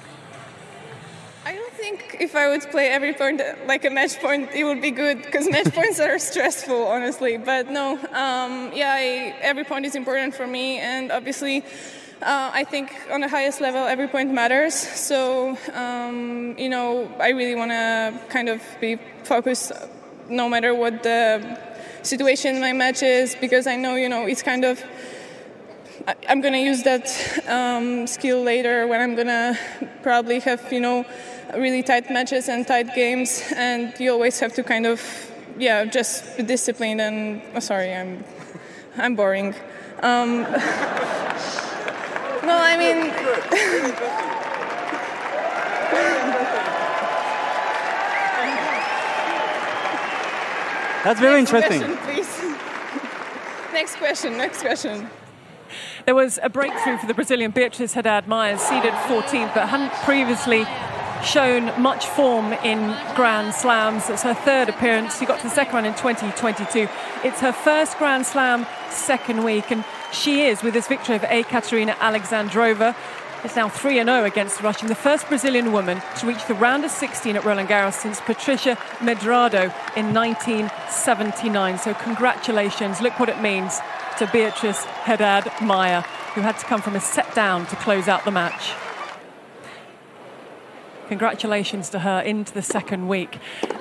I 1.46 1.54
don't 1.54 1.74
think 1.74 2.16
if 2.20 2.34
I 2.34 2.48
would 2.48 2.62
play 2.70 2.88
every 2.88 3.12
point 3.12 3.42
like 3.66 3.84
a 3.84 3.90
match 3.90 4.18
point, 4.18 4.50
it 4.52 4.64
would 4.64 4.80
be 4.80 4.90
good 4.90 5.22
because 5.22 5.48
match 5.50 5.74
points 5.74 6.00
are 6.00 6.18
stressful, 6.18 6.86
honestly. 6.86 7.36
But 7.36 7.68
no, 7.68 7.92
um, 7.92 8.72
yeah, 8.72 8.94
I, 8.94 9.36
every 9.42 9.64
point 9.64 9.84
is 9.84 9.94
important 9.94 10.34
for 10.34 10.46
me, 10.46 10.78
and 10.78 11.12
obviously, 11.12 11.62
uh, 12.24 12.50
I 12.54 12.64
think 12.64 12.90
on 13.10 13.20
the 13.20 13.28
highest 13.28 13.60
level, 13.60 13.84
every 13.84 14.08
point 14.08 14.32
matters. 14.32 14.74
So, 14.74 15.58
um, 15.74 16.56
you 16.58 16.70
know, 16.70 17.10
I 17.20 17.30
really 17.30 17.54
want 17.54 17.70
to 17.70 18.18
kind 18.30 18.48
of 18.48 18.62
be 18.80 18.96
focused 19.24 19.72
no 20.28 20.48
matter 20.48 20.74
what 20.74 21.02
the 21.02 21.58
situation 22.02 22.56
in 22.56 22.60
my 22.62 22.72
match 22.72 23.02
is 23.02 23.36
because 23.40 23.66
I 23.66 23.76
know, 23.76 23.96
you 23.96 24.08
know, 24.08 24.26
it's 24.26 24.42
kind 24.42 24.64
of. 24.64 24.82
I'm 26.28 26.42
going 26.42 26.52
to 26.52 26.60
use 26.60 26.82
that 26.82 27.06
um, 27.48 28.06
skill 28.06 28.42
later 28.42 28.86
when 28.86 29.00
I'm 29.00 29.14
going 29.14 29.28
to 29.28 29.58
probably 30.02 30.38
have, 30.40 30.70
you 30.70 30.80
know, 30.80 31.06
really 31.54 31.82
tight 31.82 32.10
matches 32.10 32.48
and 32.50 32.66
tight 32.66 32.94
games, 32.94 33.42
and 33.56 33.94
you 33.98 34.12
always 34.12 34.38
have 34.40 34.52
to 34.54 34.62
kind 34.62 34.84
of, 34.84 35.00
yeah, 35.56 35.86
just 35.86 36.36
be 36.36 36.42
disciplined. 36.42 37.00
And 37.00 37.40
oh, 37.54 37.60
sorry, 37.60 37.94
I'm, 37.94 38.22
I'm 38.98 39.14
boring. 39.14 39.54
Um, 40.02 40.46
no, 42.44 42.56
I 42.56 42.76
mean. 42.76 43.10
That's 51.04 51.20
very 51.20 51.40
next 51.42 51.52
interesting. 51.52 51.82
Question, 51.82 52.14
please. 52.14 53.72
next 53.72 53.96
question. 53.96 54.36
Next 54.38 54.60
question. 54.62 55.10
There 56.06 56.14
was 56.14 56.38
a 56.42 56.48
breakthrough 56.48 56.98
for 56.98 57.06
the 57.06 57.14
Brazilian 57.14 57.50
Beatriz 57.50 57.94
Haddad 57.94 58.26
Maia, 58.26 58.58
seeded 58.58 58.92
14th, 58.92 59.54
but 59.54 59.68
hadn't 59.68 59.92
previously 60.04 60.64
shown 61.24 61.72
much 61.80 62.06
form 62.06 62.52
in 62.52 62.96
Grand 63.14 63.54
Slams. 63.54 64.08
It's 64.10 64.22
her 64.22 64.34
third 64.34 64.68
appearance. 64.68 65.18
She 65.18 65.26
got 65.26 65.38
to 65.38 65.44
the 65.44 65.54
second 65.54 65.74
round 65.74 65.86
in 65.86 65.94
2022. 65.94 66.88
It's 67.22 67.40
her 67.40 67.52
first 67.52 67.98
Grand 67.98 68.26
Slam 68.26 68.66
second 68.90 69.44
week, 69.44 69.70
and 69.70 69.84
she 70.12 70.42
is, 70.42 70.62
with 70.62 70.74
this 70.74 70.86
victory 70.86 71.16
over 71.16 71.26
Ekaterina 71.26 71.92
Alexandrova, 71.94 72.94
it's 73.44 73.56
now 73.56 73.68
3 73.68 73.96
0 73.96 74.24
against 74.24 74.62
Russian, 74.62 74.88
the 74.88 74.94
first 74.94 75.28
Brazilian 75.28 75.70
woman 75.70 76.00
to 76.18 76.26
reach 76.26 76.46
the 76.46 76.54
round 76.54 76.82
of 76.84 76.90
16 76.90 77.36
at 77.36 77.44
Roland 77.44 77.68
Garros 77.68 77.92
since 77.92 78.18
Patricia 78.20 78.76
Medrado 79.00 79.64
in 79.96 80.14
1979. 80.14 81.78
So, 81.78 81.92
congratulations. 81.92 83.02
Look 83.02 83.20
what 83.20 83.28
it 83.28 83.42
means 83.42 83.80
to 84.18 84.26
Beatrice 84.32 84.84
Haddad 84.84 85.50
Maia, 85.60 86.00
who 86.34 86.40
had 86.40 86.56
to 86.58 86.64
come 86.64 86.80
from 86.80 86.96
a 86.96 87.00
set 87.00 87.34
down 87.34 87.66
to 87.66 87.76
close 87.76 88.08
out 88.08 88.24
the 88.24 88.30
match. 88.30 88.72
Congratulations 91.08 91.90
to 91.90 91.98
her 91.98 92.20
into 92.20 92.54
the 92.54 92.62
second 92.62 93.08
week. 93.08 93.38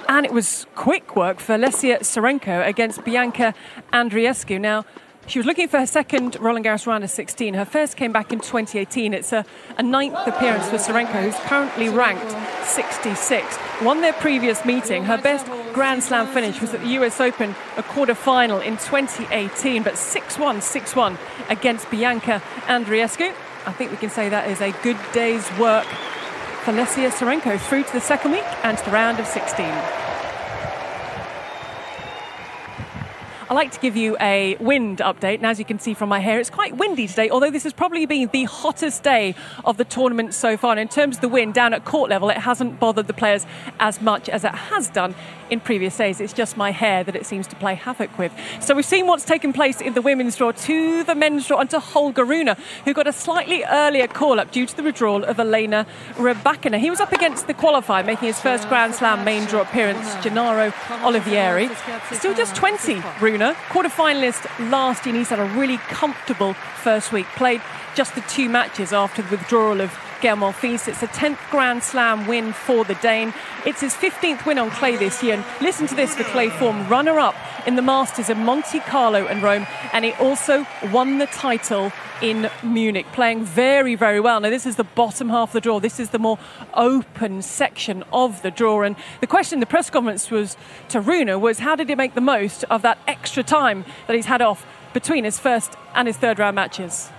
And 0.09 0.25
it 0.25 0.33
was 0.33 0.67
quick 0.75 1.15
work 1.15 1.39
for 1.39 1.57
Lesia 1.57 1.99
Tsurenko 1.99 2.67
against 2.67 3.05
Bianca 3.05 3.53
Andreescu. 3.93 4.59
Now, 4.59 4.85
she 5.27 5.39
was 5.39 5.45
looking 5.45 5.67
for 5.67 5.79
her 5.79 5.85
second 5.85 6.37
Roland 6.39 6.65
Garros 6.65 6.85
round 6.85 7.03
of 7.03 7.09
16. 7.09 7.53
Her 7.53 7.65
first 7.65 7.95
came 7.95 8.11
back 8.11 8.33
in 8.33 8.39
2018. 8.39 9.13
It's 9.13 9.31
a, 9.31 9.45
a 9.77 9.83
ninth 9.83 10.17
appearance 10.27 10.67
for 10.69 10.75
Tsurenko, 10.75 11.23
who's 11.23 11.35
currently 11.47 11.89
ranked 11.89 12.29
66. 12.65 13.57
Won 13.81 14.01
their 14.01 14.13
previous 14.13 14.65
meeting. 14.65 15.05
Her 15.05 15.17
best 15.17 15.47
Grand 15.73 16.03
Slam 16.03 16.27
finish 16.27 16.59
was 16.61 16.73
at 16.73 16.81
the 16.81 16.89
US 16.99 17.21
Open, 17.21 17.55
a 17.77 17.83
quarter 17.83 18.15
final 18.15 18.59
in 18.59 18.73
2018, 18.77 19.83
but 19.83 19.97
6 19.97 20.37
1 20.37 20.61
6 20.61 20.95
1 20.95 21.17
against 21.49 21.89
Bianca 21.89 22.41
Andreescu. 22.67 23.33
I 23.65 23.71
think 23.71 23.91
we 23.91 23.97
can 23.97 24.09
say 24.09 24.29
that 24.29 24.49
is 24.49 24.61
a 24.61 24.71
good 24.83 24.97
day's 25.13 25.49
work 25.57 25.85
for 26.65 26.73
Lesia 26.73 27.09
Tsurenko 27.09 27.59
through 27.59 27.83
to 27.83 27.93
the 27.93 28.01
second 28.01 28.31
week 28.31 28.45
and 28.63 28.77
to 28.77 28.85
the 28.85 28.91
round 28.91 29.19
of 29.19 29.27
16. 29.27 30.02
I 33.53 33.55
like 33.55 33.71
to 33.73 33.79
give 33.79 33.95
you 33.95 34.17
a 34.19 34.55
wind 34.55 34.97
update. 34.97 35.35
And 35.35 35.45
as 35.45 35.59
you 35.59 35.65
can 35.65 35.77
see 35.77 35.93
from 35.93 36.09
my 36.09 36.17
hair, 36.17 36.39
it's 36.39 36.49
quite 36.49 36.75
windy 36.75 37.05
today, 37.05 37.29
although 37.29 37.51
this 37.51 37.61
has 37.61 37.71
probably 37.71 38.07
been 38.07 38.27
the 38.33 38.45
hottest 38.45 39.03
day 39.03 39.35
of 39.63 39.77
the 39.77 39.85
tournament 39.85 40.33
so 40.33 40.57
far. 40.57 40.71
And 40.71 40.79
in 40.79 40.87
terms 40.87 41.17
of 41.17 41.21
the 41.21 41.29
wind, 41.29 41.53
down 41.53 41.71
at 41.71 41.85
court 41.85 42.09
level, 42.09 42.31
it 42.31 42.37
hasn't 42.37 42.79
bothered 42.79 43.05
the 43.05 43.13
players 43.13 43.45
as 43.79 44.01
much 44.01 44.27
as 44.27 44.43
it 44.43 44.55
has 44.55 44.89
done 44.89 45.13
in 45.51 45.59
previous 45.59 45.95
days. 45.95 46.19
It's 46.19 46.33
just 46.33 46.57
my 46.57 46.71
hair 46.71 47.03
that 47.03 47.15
it 47.15 47.27
seems 47.27 47.45
to 47.45 47.55
play 47.55 47.75
havoc 47.75 48.17
with. 48.17 48.31
So 48.59 48.73
we've 48.73 48.83
seen 48.83 49.05
what's 49.05 49.23
taken 49.23 49.53
place 49.53 49.81
in 49.81 49.93
the 49.93 50.01
women's 50.01 50.35
draw 50.35 50.51
to 50.51 51.03
the 51.03 51.13
men's 51.13 51.47
draw 51.47 51.59
and 51.59 51.69
to 51.69 51.79
Holger 51.79 52.25
Rune, 52.25 52.55
who 52.85 52.93
got 52.95 53.05
a 53.05 53.13
slightly 53.13 53.63
earlier 53.65 54.07
call 54.07 54.39
up 54.39 54.49
due 54.49 54.65
to 54.65 54.75
the 54.75 54.81
withdrawal 54.81 55.23
of 55.23 55.39
Elena 55.39 55.85
Rybakina. 56.13 56.79
He 56.79 56.89
was 56.89 56.99
up 56.99 57.11
against 57.11 57.45
the 57.45 57.53
qualifier, 57.53 58.03
making 58.03 58.29
his 58.29 58.39
first 58.39 58.67
Grand 58.67 58.95
Slam 58.95 59.23
main 59.23 59.45
draw 59.45 59.61
appearance, 59.61 60.15
Genaro 60.25 60.71
Olivieri. 61.03 61.69
Still 62.15 62.33
just 62.33 62.55
20, 62.55 63.03
Rune. 63.21 63.42
Quarter 63.69 63.89
finalist 63.89 64.45
last 64.71 65.05
year, 65.05 65.15
he's 65.15 65.29
had 65.29 65.39
a 65.39 65.45
really 65.59 65.77
comfortable 65.77 66.53
first 66.53 67.11
week. 67.11 67.25
Played 67.35 67.61
just 67.95 68.15
the 68.15 68.21
two 68.21 68.47
matches 68.47 68.93
after 68.93 69.21
the 69.21 69.31
withdrawal 69.31 69.81
of 69.81 69.91
Monfils. 70.31 70.87
It's 70.87 71.03
a 71.03 71.07
10th 71.07 71.37
Grand 71.51 71.83
Slam 71.83 72.27
win 72.27 72.53
for 72.53 72.83
the 72.83 72.95
Dane. 72.95 73.33
It's 73.65 73.81
his 73.81 73.93
15th 73.93 74.45
win 74.45 74.57
on 74.57 74.71
clay 74.71 74.95
this 74.95 75.21
year. 75.21 75.35
And 75.35 75.45
listen 75.61 75.85
to 75.87 75.95
this 75.95 76.15
for 76.15 76.23
clay 76.23 76.49
form 76.49 76.87
runner 76.87 77.19
up 77.19 77.35
in 77.67 77.75
the 77.75 77.81
Masters 77.81 78.29
in 78.29 78.43
Monte 78.43 78.79
Carlo 78.81 79.27
and 79.27 79.43
Rome. 79.43 79.67
And 79.91 80.05
he 80.05 80.13
also 80.13 80.65
won 80.91 81.17
the 81.17 81.27
title 81.27 81.91
in 82.21 82.49
Munich, 82.63 83.05
playing 83.11 83.43
very, 83.43 83.95
very 83.95 84.19
well. 84.19 84.39
Now, 84.39 84.49
this 84.49 84.65
is 84.65 84.77
the 84.77 84.85
bottom 84.85 85.29
half 85.29 85.49
of 85.49 85.53
the 85.53 85.61
draw. 85.61 85.79
This 85.79 85.99
is 85.99 86.11
the 86.11 86.19
more 86.19 86.39
open 86.73 87.41
section 87.41 88.03
of 88.13 88.41
the 88.41 88.51
draw. 88.51 88.81
And 88.81 88.95
the 89.19 89.27
question 89.27 89.57
in 89.57 89.59
the 89.59 89.65
press 89.65 89.89
conference 89.89 90.31
was 90.31 90.55
to 90.89 91.01
Rune 91.01 91.41
was 91.41 91.59
how 91.59 91.75
did 91.75 91.89
he 91.89 91.95
make 91.95 92.15
the 92.15 92.21
most 92.21 92.63
of 92.65 92.81
that 92.81 92.97
extra 93.07 93.43
time 93.43 93.85
that 94.07 94.15
he's 94.15 94.27
had 94.27 94.41
off 94.41 94.65
between 94.93 95.25
his 95.25 95.37
first 95.37 95.73
and 95.93 96.07
his 96.07 96.17
third 96.17 96.39
round 96.39 96.55
matches? 96.55 97.09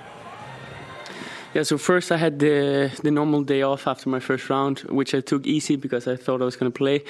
Yeah, 1.54 1.62
so 1.62 1.78
first 1.78 2.10
I 2.10 2.16
had 2.16 2.40
the 2.40 2.90
the 3.04 3.12
normal 3.12 3.44
day 3.44 3.62
off 3.62 3.86
after 3.86 4.08
my 4.08 4.18
first 4.18 4.50
round, 4.50 4.80
which 4.90 5.14
I 5.14 5.20
took 5.20 5.46
easy 5.46 5.76
because 5.76 6.08
I 6.08 6.16
thought 6.16 6.42
I 6.42 6.44
was 6.44 6.56
going 6.56 6.72
to 6.72 6.76
play. 6.76 7.04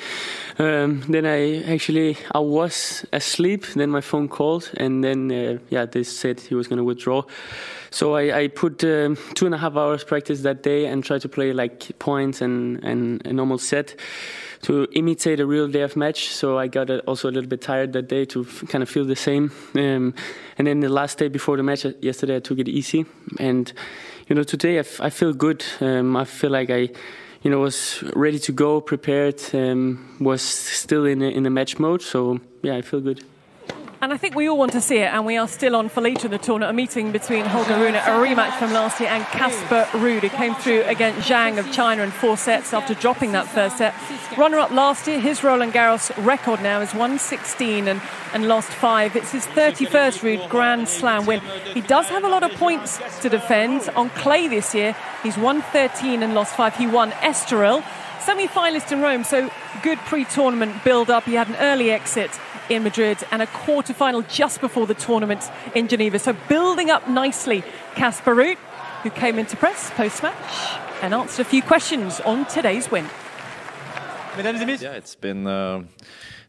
Um, 0.59 1.01
then 1.09 1.25
I 1.25 1.63
actually 1.63 2.19
I 2.31 2.41
was 2.41 3.07
asleep. 3.11 3.65
Then 3.75 3.89
my 3.89 4.03
phone 4.03 4.29
called, 4.29 4.71
and 4.77 5.03
then 5.03 5.33
uh, 5.33 5.59
yeah, 5.71 5.87
they 5.87 6.03
said 6.03 6.41
he 6.41 6.55
was 6.55 6.69
going 6.69 6.77
to 6.77 6.85
withdraw. 6.85 7.23
So 7.91 8.17
I, 8.17 8.41
I 8.41 8.49
put 8.49 8.85
um, 8.85 9.17
two 9.35 9.47
and 9.47 9.55
a 9.55 9.59
half 9.59 9.77
hours 9.77 10.05
practice 10.05 10.43
that 10.43 10.63
day 10.63 10.87
and 10.87 11.03
tried 11.03 11.23
to 11.23 11.29
play 11.29 11.55
like 11.55 11.99
points 11.99 12.43
and 12.43 12.85
and 12.85 13.27
a 13.27 13.33
normal 13.33 13.57
set 13.57 13.97
to 14.65 14.87
imitate 14.93 15.41
a 15.41 15.47
real 15.47 15.69
DF 15.69 15.97
match. 15.97 16.29
So 16.29 16.59
I 16.59 16.69
got 16.69 16.91
also 17.07 17.29
a 17.29 17.33
little 17.33 17.49
bit 17.49 17.61
tired 17.63 17.93
that 17.93 18.09
day 18.09 18.25
to 18.27 18.45
kind 18.69 18.83
of 18.83 18.91
feel 18.91 19.05
the 19.05 19.17
same. 19.17 19.53
Um, 19.75 20.15
and 20.59 20.67
then 20.67 20.81
the 20.81 20.89
last 20.89 21.19
day 21.19 21.29
before 21.29 21.57
the 21.57 21.63
match 21.63 21.87
uh, 21.87 21.93
yesterday, 22.01 22.37
I 22.37 22.41
took 22.41 22.59
it 22.59 22.69
easy 22.69 23.05
and 23.39 23.73
you 24.29 24.35
know, 24.35 24.43
today 24.43 24.77
I, 24.77 24.81
f- 24.81 25.01
I 25.01 25.11
feel 25.11 25.33
good. 25.33 25.65
Um, 25.81 26.17
I 26.17 26.25
feel 26.25 26.51
like 26.51 26.71
I, 26.71 26.89
you 27.43 27.51
know, 27.51 27.61
was 27.61 28.03
ready 28.15 28.39
to 28.41 28.53
go, 28.53 28.81
prepared, 28.81 29.41
um, 29.53 30.17
was 30.21 30.43
still 30.43 31.05
in 31.05 31.23
a, 31.23 31.29
in 31.29 31.47
a 31.47 31.51
match 31.51 31.79
mode. 31.79 32.03
So 32.03 32.41
yeah, 32.63 32.77
I 32.77 32.83
feel 32.83 33.01
good. 33.01 33.23
And 34.05 34.13
I 34.13 34.19
think 34.19 34.35
we 34.35 34.51
all 34.51 34.59
want 34.59 34.73
to 34.73 34.83
see 34.83 34.99
it, 34.99 35.11
and 35.11 35.25
we 35.25 35.39
are 35.39 35.49
still 35.49 35.75
on 35.75 35.89
for 35.89 36.03
later 36.03 36.27
in 36.27 36.31
the 36.31 36.37
tournament. 36.37 36.69
A 36.69 36.75
meeting 36.75 37.11
between 37.11 37.47
Holger 37.47 37.75
Rune, 37.79 37.95
a 37.95 38.01
rematch 38.01 38.55
from 38.59 38.75
last 38.75 39.01
year, 39.01 39.09
and 39.09 39.25
Casper 39.25 39.89
Ruud, 39.93 40.21
who 40.21 40.29
came 40.29 40.55
through 40.57 40.83
against 40.83 41.27
Zhang 41.27 41.59
of 41.59 41.73
China 41.73 42.03
in 42.03 42.11
four 42.11 42.37
sets 42.37 42.75
after 42.75 42.93
dropping 42.93 43.33
that 43.33 43.49
first 43.49 43.79
set. 43.79 43.95
Runner 44.37 44.59
up 44.59 44.71
last 44.73 45.07
year, 45.07 45.19
his 45.19 45.43
Roland 45.43 45.73
Garros 45.73 46.13
record 46.23 46.61
now 46.61 46.83
is 46.83 46.91
116 46.91 47.89
and, 47.89 48.03
and 48.35 48.47
lost 48.47 48.69
five. 48.69 49.17
It's 49.17 49.33
his 49.33 49.47
31st 49.47 50.21
Ruud 50.21 50.51
Grand 50.51 50.87
Slam 50.87 51.25
win. 51.25 51.41
He 51.73 51.81
does 51.81 52.07
have 52.09 52.25
a 52.25 52.29
lot 52.29 52.43
of 52.43 52.51
points 52.59 53.01
to 53.23 53.31
defend. 53.31 53.89
On 53.97 54.11
clay 54.11 54.49
this 54.49 54.75
year, 54.75 54.95
he's 55.23 55.39
won 55.39 55.63
13 55.63 56.23
and 56.23 56.35
lost 56.35 56.55
five. 56.55 56.77
He 56.77 56.87
won 56.87 57.13
Estoril, 57.23 57.83
semi 58.21 58.49
finalist 58.49 58.93
in 58.93 59.01
Rome, 59.01 59.25
so 59.25 59.51
good 59.83 59.97
pre 60.01 60.27
tournament 60.27 60.85
build 60.85 61.09
up. 61.09 61.25
He 61.25 61.33
had 61.33 61.49
an 61.49 61.57
early 61.57 61.91
exit 61.91 62.39
in 62.69 62.83
Madrid 62.83 63.19
and 63.31 63.43
a 63.43 63.47
quarter 63.47 63.93
final 63.95 64.23
just 64.23 64.61
before 64.61 64.87
the 64.87 64.95
tournament 64.95 65.51
in 65.75 65.89
Geneva. 65.89 66.19
So 66.19 66.35
building 66.49 66.91
up 66.91 67.09
nicely, 67.09 67.63
Casper 67.95 68.35
Ruud, 68.35 68.57
who 69.03 69.11
came 69.11 69.39
into 69.39 69.57
press 69.57 69.91
post 69.91 70.23
match 70.23 70.81
and 71.03 71.13
answered 71.15 71.47
a 71.47 71.49
few 71.49 71.63
questions 71.63 72.21
on 72.21 72.47
today's 72.47 72.91
win. 72.91 73.07
Yeah, 74.83 74.93
it's 74.93 75.15
been 75.15 75.47
uh, 75.47 75.85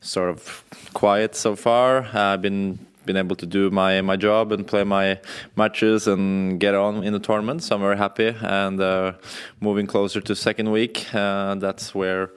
sort 0.01 0.29
of 0.29 0.63
quiet 0.93 1.35
so 1.35 1.55
far. 1.55 2.07
I've 2.13 2.41
been 2.41 2.79
been 3.05 3.17
able 3.17 3.35
to 3.35 3.45
do 3.45 3.69
my 3.69 4.01
my 4.01 4.15
job 4.15 4.51
and 4.51 4.65
play 4.65 4.83
my 4.83 5.19
matches 5.55 6.07
and 6.07 6.59
get 6.59 6.73
on 6.73 7.03
in 7.03 7.13
the 7.13 7.19
tournament. 7.19 7.61
So 7.63 7.75
I'm 7.75 7.81
very 7.81 7.97
happy 7.97 8.35
and 8.41 8.81
uh, 8.81 9.13
moving 9.59 9.87
closer 9.87 10.21
to 10.21 10.35
second 10.35 10.71
week. 10.71 11.13
Uh, 11.13 11.55
that's 11.55 11.93
where 11.93 12.31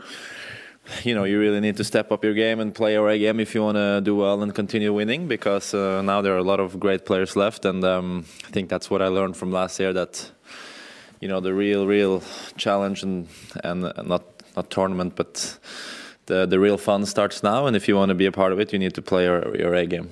you 1.04 1.14
know 1.14 1.24
you 1.24 1.38
really 1.38 1.60
need 1.60 1.76
to 1.76 1.84
step 1.84 2.10
up 2.12 2.24
your 2.24 2.34
game 2.34 2.60
and 2.60 2.74
play 2.74 2.92
your 2.92 3.08
A 3.08 3.18
game 3.18 3.40
if 3.40 3.54
you 3.54 3.62
want 3.62 3.76
to 3.76 4.00
do 4.00 4.16
well 4.16 4.42
and 4.42 4.54
continue 4.54 4.92
winning 4.92 5.28
because 5.28 5.74
uh, 5.74 6.02
now 6.02 6.22
there 6.22 6.34
are 6.34 6.38
a 6.38 6.42
lot 6.42 6.60
of 6.60 6.78
great 6.80 7.04
players 7.04 7.36
left 7.36 7.64
and 7.64 7.84
um, 7.84 8.24
I 8.46 8.50
think 8.50 8.68
that's 8.68 8.90
what 8.90 9.02
I 9.02 9.08
learned 9.08 9.36
from 9.36 9.52
last 9.52 9.78
year 9.78 9.92
that 9.92 10.30
you 11.20 11.28
know 11.28 11.40
the 11.40 11.52
real 11.52 11.86
real 11.86 12.22
challenge 12.56 13.02
and 13.02 13.28
and 13.64 13.82
not 14.04 14.24
not 14.56 14.70
tournament 14.70 15.14
but 15.16 15.58
the 16.26 16.46
the 16.46 16.58
real 16.58 16.78
fun 16.78 17.06
starts 17.06 17.42
now 17.42 17.66
and 17.66 17.76
if 17.76 17.88
you 17.88 17.96
want 17.96 18.10
to 18.10 18.14
be 18.14 18.26
a 18.26 18.32
part 18.32 18.52
of 18.52 18.60
it 18.60 18.72
you 18.72 18.78
need 18.78 18.94
to 18.94 19.02
play 19.02 19.24
your, 19.24 19.56
your 19.56 19.74
A 19.74 19.86
game. 19.86 20.10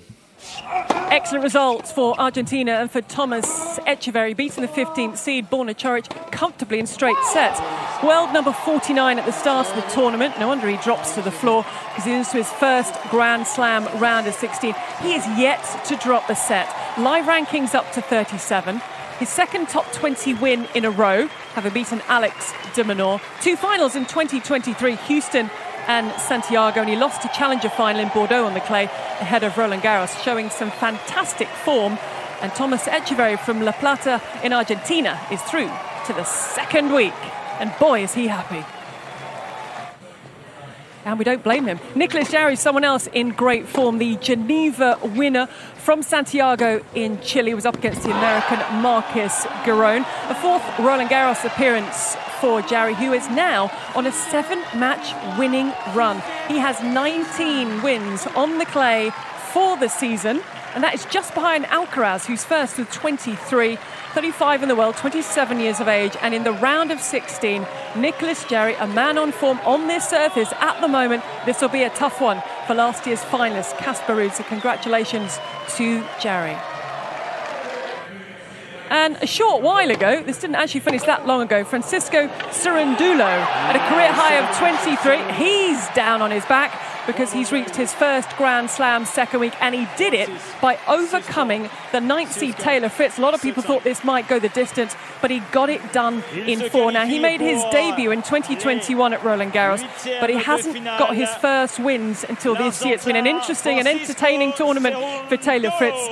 Excellent 1.10 1.44
results 1.44 1.92
for 1.92 2.18
Argentina 2.20 2.72
and 2.72 2.90
for 2.90 3.00
Thomas 3.00 3.78
Etcheverry, 3.80 4.36
beating 4.36 4.62
the 4.62 4.68
15th 4.68 5.16
seed 5.16 5.50
Borna 5.50 5.75
Coric 5.75 6.32
comfortably 6.32 6.78
in 6.78 6.86
straight 6.86 7.16
sets. 7.32 7.60
World 8.02 8.32
number 8.32 8.52
49 8.52 9.18
at 9.18 9.25
the 9.25 9.32
start 9.32 9.68
of 9.68 9.76
the 9.76 9.90
tournament. 9.90 10.38
No 10.38 10.48
wonder 10.48 10.68
he 10.68 10.76
drops 10.78 11.14
to 11.14 11.22
the 11.22 11.30
floor 11.30 11.64
because 11.90 12.04
he's 12.04 12.26
into 12.26 12.36
his 12.38 12.52
first 12.52 12.94
Grand 13.10 13.46
Slam 13.46 13.84
round 13.98 14.26
of 14.26 14.34
16. 14.34 14.75
He 15.02 15.14
is 15.14 15.26
yet 15.38 15.64
to 15.86 15.96
drop 15.96 16.28
a 16.28 16.36
set. 16.36 16.68
Live 16.98 17.25
rankings 17.25 17.75
up 17.75 17.90
to 17.92 18.02
37. 18.02 18.80
His 19.18 19.30
second 19.30 19.68
top 19.70 19.90
20 19.92 20.34
win 20.34 20.68
in 20.75 20.84
a 20.84 20.90
row, 20.90 21.28
having 21.54 21.72
beaten 21.72 22.02
Alex 22.08 22.52
de 22.75 22.84
Minaur. 22.84 23.20
Two 23.40 23.56
finals 23.56 23.96
in 23.96 24.04
2023, 24.04 24.96
Houston 24.96 25.50
and 25.87 26.12
Santiago, 26.21 26.81
and 26.81 26.88
he 26.88 26.97
lost 26.97 27.25
a 27.25 27.28
challenger 27.28 27.69
final 27.69 28.02
in 28.02 28.09
Bordeaux 28.09 28.45
on 28.45 28.55
the 28.55 28.61
clay 28.61 28.85
ahead 28.85 29.45
of 29.45 29.57
Roland 29.57 29.83
Garros, 29.83 30.23
showing 30.23 30.50
some 30.50 30.71
fantastic 30.71 31.49
form. 31.49 31.99
And 32.43 32.52
Thomas 32.55 32.85
Etcheverry 32.85 33.38
from 33.38 33.62
La 33.62 33.73
Plata 33.73 34.21
in 34.43 34.52
Argentina 34.52 35.19
is 35.31 35.40
through 35.43 35.71
to 36.07 36.12
the 36.12 36.25
second 36.25 36.93
week. 36.93 37.14
And 37.59 37.73
boy, 37.78 38.02
is 38.02 38.14
he 38.14 38.26
happy. 38.26 38.64
And 41.06 41.20
we 41.20 41.25
don't 41.25 41.44
blame 41.44 41.66
him. 41.66 41.78
Nicolas 41.94 42.32
Jarry, 42.32 42.56
someone 42.56 42.82
else 42.82 43.06
in 43.06 43.28
great 43.28 43.68
form, 43.68 43.98
the 43.98 44.16
Geneva 44.16 44.98
winner 45.14 45.46
from 45.76 46.02
Santiago 46.02 46.84
in 46.96 47.20
Chile, 47.20 47.54
was 47.54 47.64
up 47.64 47.76
against 47.76 48.02
the 48.02 48.10
American 48.10 48.58
Marcos 48.82 49.44
Giron. 49.62 50.00
A 50.28 50.34
fourth 50.34 50.64
Roland 50.80 51.08
Garros 51.08 51.44
appearance 51.44 52.16
for 52.40 52.60
Jarry, 52.62 52.94
who 52.94 53.12
is 53.12 53.28
now 53.30 53.70
on 53.94 54.08
a 54.08 54.10
seven 54.10 54.58
match 54.75 55.38
winning 55.38 55.72
run. 55.94 56.20
He 56.48 56.58
has 56.58 56.82
19 56.82 57.82
wins 57.82 58.26
on 58.34 58.58
the 58.58 58.66
clay 58.66 59.12
for 59.52 59.76
the 59.76 59.88
season, 59.88 60.42
and 60.76 60.85
that 60.85 60.95
is 60.95 61.06
just 61.06 61.33
behind 61.33 61.64
Alcaraz, 61.64 62.26
who's 62.26 62.45
first 62.45 62.76
with 62.76 62.92
23. 62.92 63.78
35 64.12 64.62
in 64.62 64.68
the 64.68 64.76
world, 64.76 64.95
27 64.97 65.59
years 65.59 65.80
of 65.80 65.88
age, 65.88 66.14
and 66.21 66.35
in 66.35 66.45
the 66.45 66.52
round 66.52 66.90
of 66.90 67.00
16, 67.00 67.66
Nicolas 67.97 68.45
Jarry, 68.45 68.75
a 68.75 68.87
man 68.87 69.16
on 69.16 69.33
form 69.33 69.59
on 69.61 69.88
this 69.88 70.09
surface 70.09 70.52
at 70.61 70.78
the 70.83 70.88
moment. 70.88 71.25
This 71.47 71.62
will 71.62 71.71
be 71.71 71.83
a 71.83 71.90
tough 71.90 72.21
one 72.21 72.42
for 72.66 72.75
last 72.75 73.06
year's 73.06 73.23
finalist, 73.23 73.78
Casper 73.78 74.14
Ruud. 74.14 74.33
So, 74.33 74.45
congratulations 74.45 75.38
to 75.76 76.04
Jarry. 76.21 76.56
And 78.90 79.16
a 79.23 79.26
short 79.26 79.62
while 79.62 79.90
ago, 79.90 80.23
this 80.23 80.40
didn't 80.40 80.56
actually 80.56 80.80
finish 80.80 81.02
that 81.04 81.26
long 81.26 81.40
ago, 81.42 81.64
Francisco 81.64 82.28
Cerundolo 82.50 83.21
at 83.21 83.76
a 83.76 83.80
career 83.88 84.12
high 84.12 84.35
of 84.35 84.56
23. 84.59 85.33
He's 85.42 85.88
down 85.95 86.23
on 86.23 86.30
his 86.30 86.45
back 86.45 86.86
because 87.06 87.32
he's 87.32 87.52
reached 87.52 87.76
his 87.76 87.92
first 87.92 88.28
Grand 88.36 88.70
Slam 88.70 89.04
second 89.04 89.40
week, 89.40 89.54
and 89.60 89.75
he 89.75 89.86
did 89.96 90.14
it 90.14 90.28
by 90.60 90.78
overcoming 90.88 91.68
the 91.92 92.00
ninth 92.00 92.32
seed 92.32 92.56
Taylor 92.56 92.88
Fritz. 92.88 93.18
A 93.18 93.20
lot 93.20 93.34
of 93.34 93.42
people 93.42 93.62
thought 93.62 93.84
this 93.84 94.04
might 94.04 94.28
go 94.28 94.38
the 94.38 94.48
distance, 94.48 94.96
but 95.20 95.30
he 95.30 95.40
got 95.52 95.70
it 95.70 95.92
done 95.92 96.22
in 96.34 96.68
four. 96.70 96.92
Now, 96.92 97.06
he 97.06 97.18
made 97.18 97.40
his 97.40 97.62
debut 97.70 98.10
in 98.10 98.22
2021 98.22 99.12
at 99.12 99.22
Roland 99.25 99.52
Garros, 99.52 99.82
but 100.20 100.30
he 100.30 100.36
hasn't 100.36 100.84
got 100.84 101.14
his 101.14 101.32
first 101.36 101.78
wins 101.78 102.25
until 102.25 102.54
this 102.54 102.84
year. 102.84 102.94
It's 102.94 103.04
been 103.04 103.16
an 103.16 103.26
interesting 103.26 103.78
and 103.78 103.88
entertaining 103.88 104.52
tournament 104.52 104.96
for 105.28 105.36
Taylor 105.36 105.70
Fritz 105.72 106.08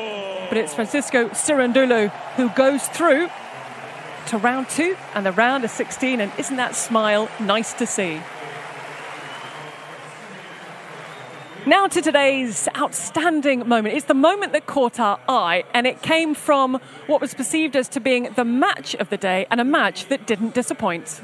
but 0.49 0.59
it's 0.59 0.75
Francisco 0.75 1.29
Cerundolo 1.31 2.11
who 2.37 2.49
goes 2.51 2.87
through 2.89 3.29
to 4.27 4.39
round 4.39 4.69
two 4.69 4.97
and 5.15 5.27
the 5.27 5.33
round 5.33 5.65
of 5.65 5.71
16. 5.71 6.21
And 6.21 6.33
isn't 6.39 6.57
that 6.57 6.77
smile 6.77 7.29
nice 7.41 7.73
to 7.75 7.87
see? 7.87 8.21
Now 11.67 11.87
to 11.87 12.03
today's 12.03 12.69
outstanding 12.77 13.67
moment. 13.67 13.95
It's 13.95 14.05
the 14.05 14.13
moment 14.13 14.53
that 14.53 14.67
caught 14.67 15.01
our 15.01 15.19
eye, 15.27 15.65
and 15.73 15.87
it 15.87 16.03
came 16.03 16.35
from 16.35 16.79
what 17.07 17.23
was 17.23 17.33
perceived 17.33 17.75
as 17.75 17.89
to 17.89 18.01
being 18.01 18.25
the 18.35 18.45
match 18.45 18.95
of 18.97 19.09
the 19.09 19.17
day 19.17 19.47
and 19.51 19.63
a 19.63 19.65
match 19.65 20.09
that 20.09 20.27
didn't 20.27 20.53
disappoint. 20.53 21.23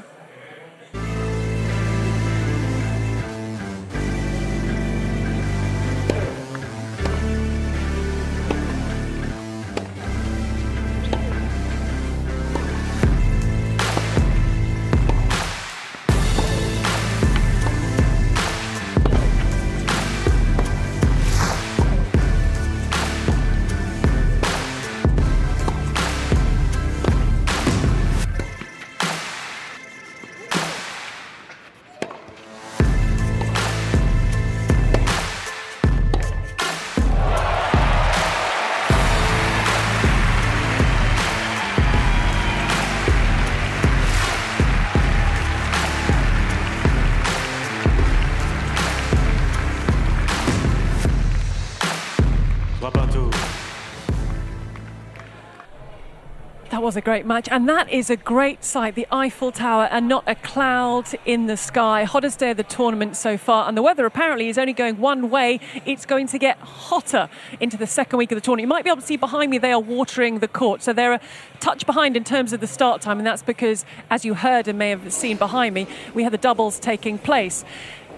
That 56.71 56.81
was 56.81 56.95
a 56.95 57.01
great 57.01 57.25
match, 57.25 57.49
and 57.51 57.67
that 57.67 57.89
is 57.89 58.09
a 58.09 58.15
great 58.15 58.63
sight 58.63 58.95
the 58.95 59.05
Eiffel 59.11 59.51
Tower 59.51 59.89
and 59.91 60.07
not 60.07 60.23
a 60.25 60.35
cloud 60.35 61.09
in 61.25 61.47
the 61.47 61.57
sky. 61.57 62.05
Hottest 62.05 62.39
day 62.39 62.51
of 62.51 62.55
the 62.55 62.63
tournament 62.63 63.17
so 63.17 63.37
far, 63.37 63.67
and 63.67 63.77
the 63.77 63.81
weather 63.81 64.05
apparently 64.05 64.47
is 64.47 64.57
only 64.57 64.71
going 64.71 64.97
one 64.97 65.29
way. 65.29 65.59
It's 65.85 66.05
going 66.05 66.27
to 66.27 66.39
get 66.39 66.57
hotter 66.59 67.27
into 67.59 67.75
the 67.75 67.87
second 67.87 68.19
week 68.19 68.31
of 68.31 68.37
the 68.37 68.41
tournament. 68.41 68.63
You 68.63 68.69
might 68.69 68.85
be 68.85 68.89
able 68.89 69.01
to 69.01 69.05
see 69.05 69.17
behind 69.17 69.51
me 69.51 69.57
they 69.57 69.73
are 69.73 69.81
watering 69.81 70.39
the 70.39 70.47
court, 70.47 70.81
so 70.81 70.93
they're 70.93 71.11
a 71.11 71.19
touch 71.59 71.85
behind 71.85 72.15
in 72.15 72.23
terms 72.23 72.53
of 72.53 72.61
the 72.61 72.67
start 72.67 73.01
time, 73.01 73.17
and 73.17 73.27
that's 73.27 73.43
because, 73.43 73.83
as 74.09 74.23
you 74.23 74.33
heard 74.33 74.69
and 74.69 74.79
may 74.79 74.91
have 74.91 75.11
seen 75.11 75.35
behind 75.35 75.75
me, 75.75 75.87
we 76.13 76.23
had 76.23 76.31
the 76.31 76.37
doubles 76.37 76.79
taking 76.79 77.17
place. 77.17 77.65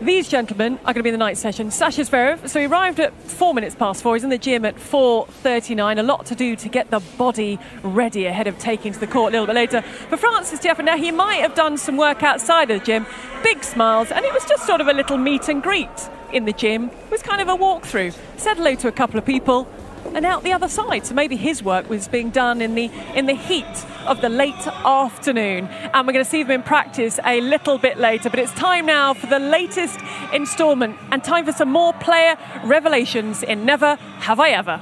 These 0.02 0.28
gentlemen 0.28 0.80
are 0.80 0.94
going 0.94 0.96
to 0.96 1.04
be 1.04 1.10
in 1.10 1.14
the 1.14 1.20
night 1.20 1.38
session. 1.38 1.72
Sasha 1.72 2.02
Zverev, 2.02 2.50
so 2.50 2.60
he 2.60 2.66
arrived 2.66 3.00
at 3.00 3.14
four 3.22 3.54
minutes 3.54 3.76
past 3.76 4.02
four. 4.02 4.16
He's 4.16 4.24
in 4.24 4.30
the 4.30 4.38
gym 4.38 4.66
at 4.66 4.76
4.39. 4.76 6.00
A 6.00 6.04
lot 6.04 6.26
to 6.26 6.36
do 6.36 6.56
to 6.56 6.68
get 6.68 6.90
the 6.90 7.00
body 7.18 7.60
ready 7.84 8.26
ahead 8.26 8.48
of 8.48 8.58
taking 8.58 8.92
to 8.92 9.00
the 9.00 9.08
court 9.08 9.32
a 9.32 9.34
little 9.34 9.46
bit 9.46 9.56
later. 9.56 9.82
For 10.10 10.18
Francis 10.18 10.60
Tiafoe, 10.60 10.84
now 10.84 10.98
he 10.98 11.12
might 11.12 11.38
have 11.42 11.56
done 11.56 11.78
some 11.78 11.96
work 11.96 12.24
outside 12.24 12.72
of 12.72 12.80
the 12.80 12.86
gym. 12.86 13.06
Big 13.44 13.64
smiles, 13.64 14.12
and 14.12 14.26
it 14.26 14.34
was 14.34 14.44
just 14.46 14.66
sort 14.66 14.82
of 14.82 14.88
a 14.88 14.94
little 14.94 15.18
meet 15.18 15.48
and 15.48 15.62
greet 15.62 16.10
in 16.34 16.46
the 16.46 16.54
gym. 16.54 16.90
It 16.90 17.12
was 17.12 17.22
kind 17.22 17.42
of 17.42 17.48
a 17.48 17.56
walkthrough. 17.56 18.18
Said 18.38 18.58
hello 18.58 18.76
to 18.76 18.88
a 18.88 18.92
couple 18.92 19.20
of 19.20 19.26
people, 19.26 19.68
and 20.16 20.26
out 20.26 20.44
the 20.44 20.52
other 20.52 20.68
side. 20.68 21.06
So 21.06 21.14
maybe 21.14 21.36
his 21.36 21.64
work 21.64 21.90
was 21.90 22.08
being 22.08 22.30
done 22.30 22.62
in 22.62 22.76
the 22.76 22.92
in 23.16 23.26
the 23.26 23.34
heat 23.34 23.86
of 24.06 24.22
the 24.22 24.30
late 24.30 24.68
afternoon. 24.68 25.68
And 25.68 26.08
we're 26.08 26.14
going 26.14 26.26
to 26.26 26.30
see 26.30 26.44
them 26.44 26.52
in 26.52 26.64
practice 26.64 27.20
a 27.26 27.42
little 27.42 27.78
bit 27.78 27.98
later. 27.98 28.30
But 28.30 28.40
it's 28.40 28.54
time 28.54 28.86
now 28.86 29.14
for 29.14 29.28
the 29.28 29.40
latest 29.40 30.00
instalment 30.32 30.98
and 31.12 31.24
time 31.24 31.46
for 31.46 31.52
some 31.52 31.70
more 31.70 31.94
player 31.94 32.38
revelations 32.64 33.44
in 33.44 33.66
Never 33.66 33.96
Have 33.96 34.40
I 34.40 34.50
Ever. 34.50 34.82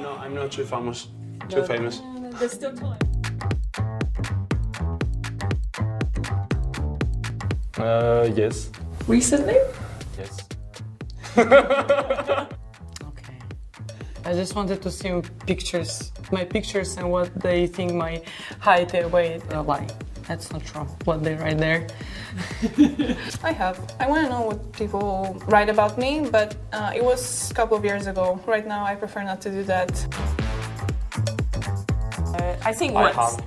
No, 0.00 0.12
I'm 0.16 0.34
not 0.34 0.52
too 0.52 0.64
famous. 0.64 1.08
Too 1.48 1.62
famous. 1.64 2.02
There's 2.38 2.52
still 2.52 2.74
time. 2.74 2.98
Uh, 7.78 8.28
yes. 8.34 8.70
Recently? 9.06 9.56
Yes. 10.18 10.42
Okay. 14.26 14.34
I 14.34 14.38
just 14.38 14.54
wanted 14.54 14.82
to 14.82 14.90
see 14.90 15.22
pictures, 15.46 16.12
my 16.32 16.44
pictures, 16.44 16.96
and 16.96 17.10
what 17.10 17.30
they 17.40 17.66
think 17.66 17.94
my 17.94 18.22
height 18.58 18.94
and 18.94 19.12
weight 19.12 19.42
are 19.52 19.62
like. 19.62 19.90
That's 20.26 20.50
not 20.50 20.64
true. 20.64 20.80
What 21.04 21.22
they 21.22 21.34
write 21.34 21.58
there. 21.58 21.86
I 23.44 23.52
have. 23.52 23.78
I 24.00 24.08
want 24.08 24.24
to 24.26 24.30
know 24.30 24.42
what 24.42 24.72
people 24.72 25.40
write 25.46 25.68
about 25.68 25.96
me, 25.98 26.28
but 26.28 26.56
uh, 26.72 26.92
it 26.96 27.04
was 27.04 27.50
a 27.52 27.54
couple 27.54 27.76
of 27.76 27.84
years 27.84 28.08
ago. 28.08 28.40
Right 28.44 28.66
now, 28.66 28.84
I 28.84 28.96
prefer 28.96 29.22
not 29.22 29.40
to 29.42 29.50
do 29.50 29.62
that. 29.64 29.92
Uh, 32.16 32.56
I 32.64 32.72
think 32.72 32.96
I 32.96 33.02
once. 33.02 33.16
have. 33.16 33.44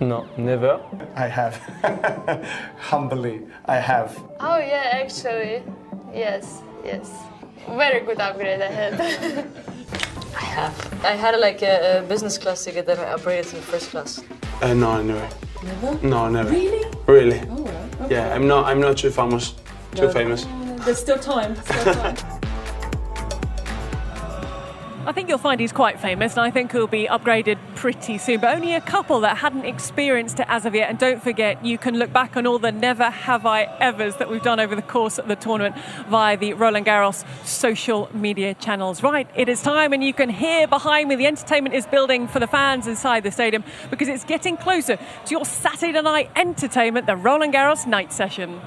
No, 0.00 0.26
never. 0.36 0.80
I 1.14 1.28
have. 1.28 1.54
Humbly, 2.78 3.42
I 3.66 3.76
have. 3.76 4.20
Oh 4.40 4.58
yeah, 4.58 4.90
actually, 5.00 5.62
yes, 6.12 6.60
yes. 6.84 7.08
Very 7.68 8.00
good 8.00 8.18
upgrade 8.18 8.60
I 8.60 8.72
had. 8.72 9.46
I 10.36 10.44
have. 10.44 11.04
I 11.04 11.12
had 11.12 11.38
like 11.40 11.62
a, 11.62 11.98
a 11.98 12.02
business 12.02 12.38
class 12.38 12.64
ticket, 12.64 12.86
then 12.86 12.98
I 12.98 13.14
upgraded 13.16 13.50
to 13.50 13.56
first 13.56 13.90
class. 13.90 14.20
Uh, 14.62 14.74
no, 14.74 15.02
never. 15.02 15.28
Never? 15.64 16.06
No, 16.06 16.28
never. 16.28 16.50
Really? 16.50 16.84
Really? 17.06 17.40
Oh. 17.50 17.66
Okay. 18.02 18.14
Yeah, 18.14 18.34
I'm 18.34 18.46
not. 18.46 18.66
I'm 18.66 18.80
not 18.80 18.98
too 18.98 19.10
famous. 19.10 19.54
Too 19.94 20.06
No. 20.06 20.12
famous. 20.12 20.46
There's 20.84 20.98
still 20.98 21.18
time. 21.18 21.56
Still 21.56 21.94
time. 21.94 22.16
I 25.06 25.12
think 25.12 25.28
you'll 25.28 25.38
find 25.38 25.60
he's 25.60 25.70
quite 25.70 26.00
famous, 26.00 26.32
and 26.32 26.40
I 26.40 26.50
think 26.50 26.72
he'll 26.72 26.88
be 26.88 27.06
upgraded 27.06 27.58
pretty 27.76 28.18
soon. 28.18 28.40
But 28.40 28.56
only 28.56 28.74
a 28.74 28.80
couple 28.80 29.20
that 29.20 29.36
hadn't 29.36 29.64
experienced 29.64 30.40
it 30.40 30.46
as 30.48 30.66
of 30.66 30.74
yet. 30.74 30.90
And 30.90 30.98
don't 30.98 31.22
forget, 31.22 31.64
you 31.64 31.78
can 31.78 31.96
look 31.96 32.12
back 32.12 32.36
on 32.36 32.44
all 32.44 32.58
the 32.58 32.72
never 32.72 33.08
have 33.08 33.46
I 33.46 33.66
evers 33.78 34.16
that 34.16 34.28
we've 34.28 34.42
done 34.42 34.58
over 34.58 34.74
the 34.74 34.82
course 34.82 35.18
of 35.18 35.28
the 35.28 35.36
tournament 35.36 35.76
via 36.08 36.36
the 36.36 36.54
Roland 36.54 36.86
Garros 36.86 37.24
social 37.46 38.10
media 38.14 38.54
channels. 38.54 39.00
Right, 39.00 39.28
it 39.36 39.48
is 39.48 39.62
time, 39.62 39.92
and 39.92 40.02
you 40.02 40.12
can 40.12 40.28
hear 40.28 40.66
behind 40.66 41.08
me 41.08 41.14
the 41.14 41.26
entertainment 41.26 41.76
is 41.76 41.86
building 41.86 42.26
for 42.26 42.40
the 42.40 42.48
fans 42.48 42.88
inside 42.88 43.22
the 43.22 43.30
stadium 43.30 43.62
because 43.90 44.08
it's 44.08 44.24
getting 44.24 44.56
closer 44.56 44.96
to 44.96 45.30
your 45.30 45.44
Saturday 45.44 46.02
night 46.02 46.30
entertainment, 46.34 47.06
the 47.06 47.14
Roland 47.14 47.54
Garros 47.54 47.86
night 47.86 48.12
session. 48.12 48.60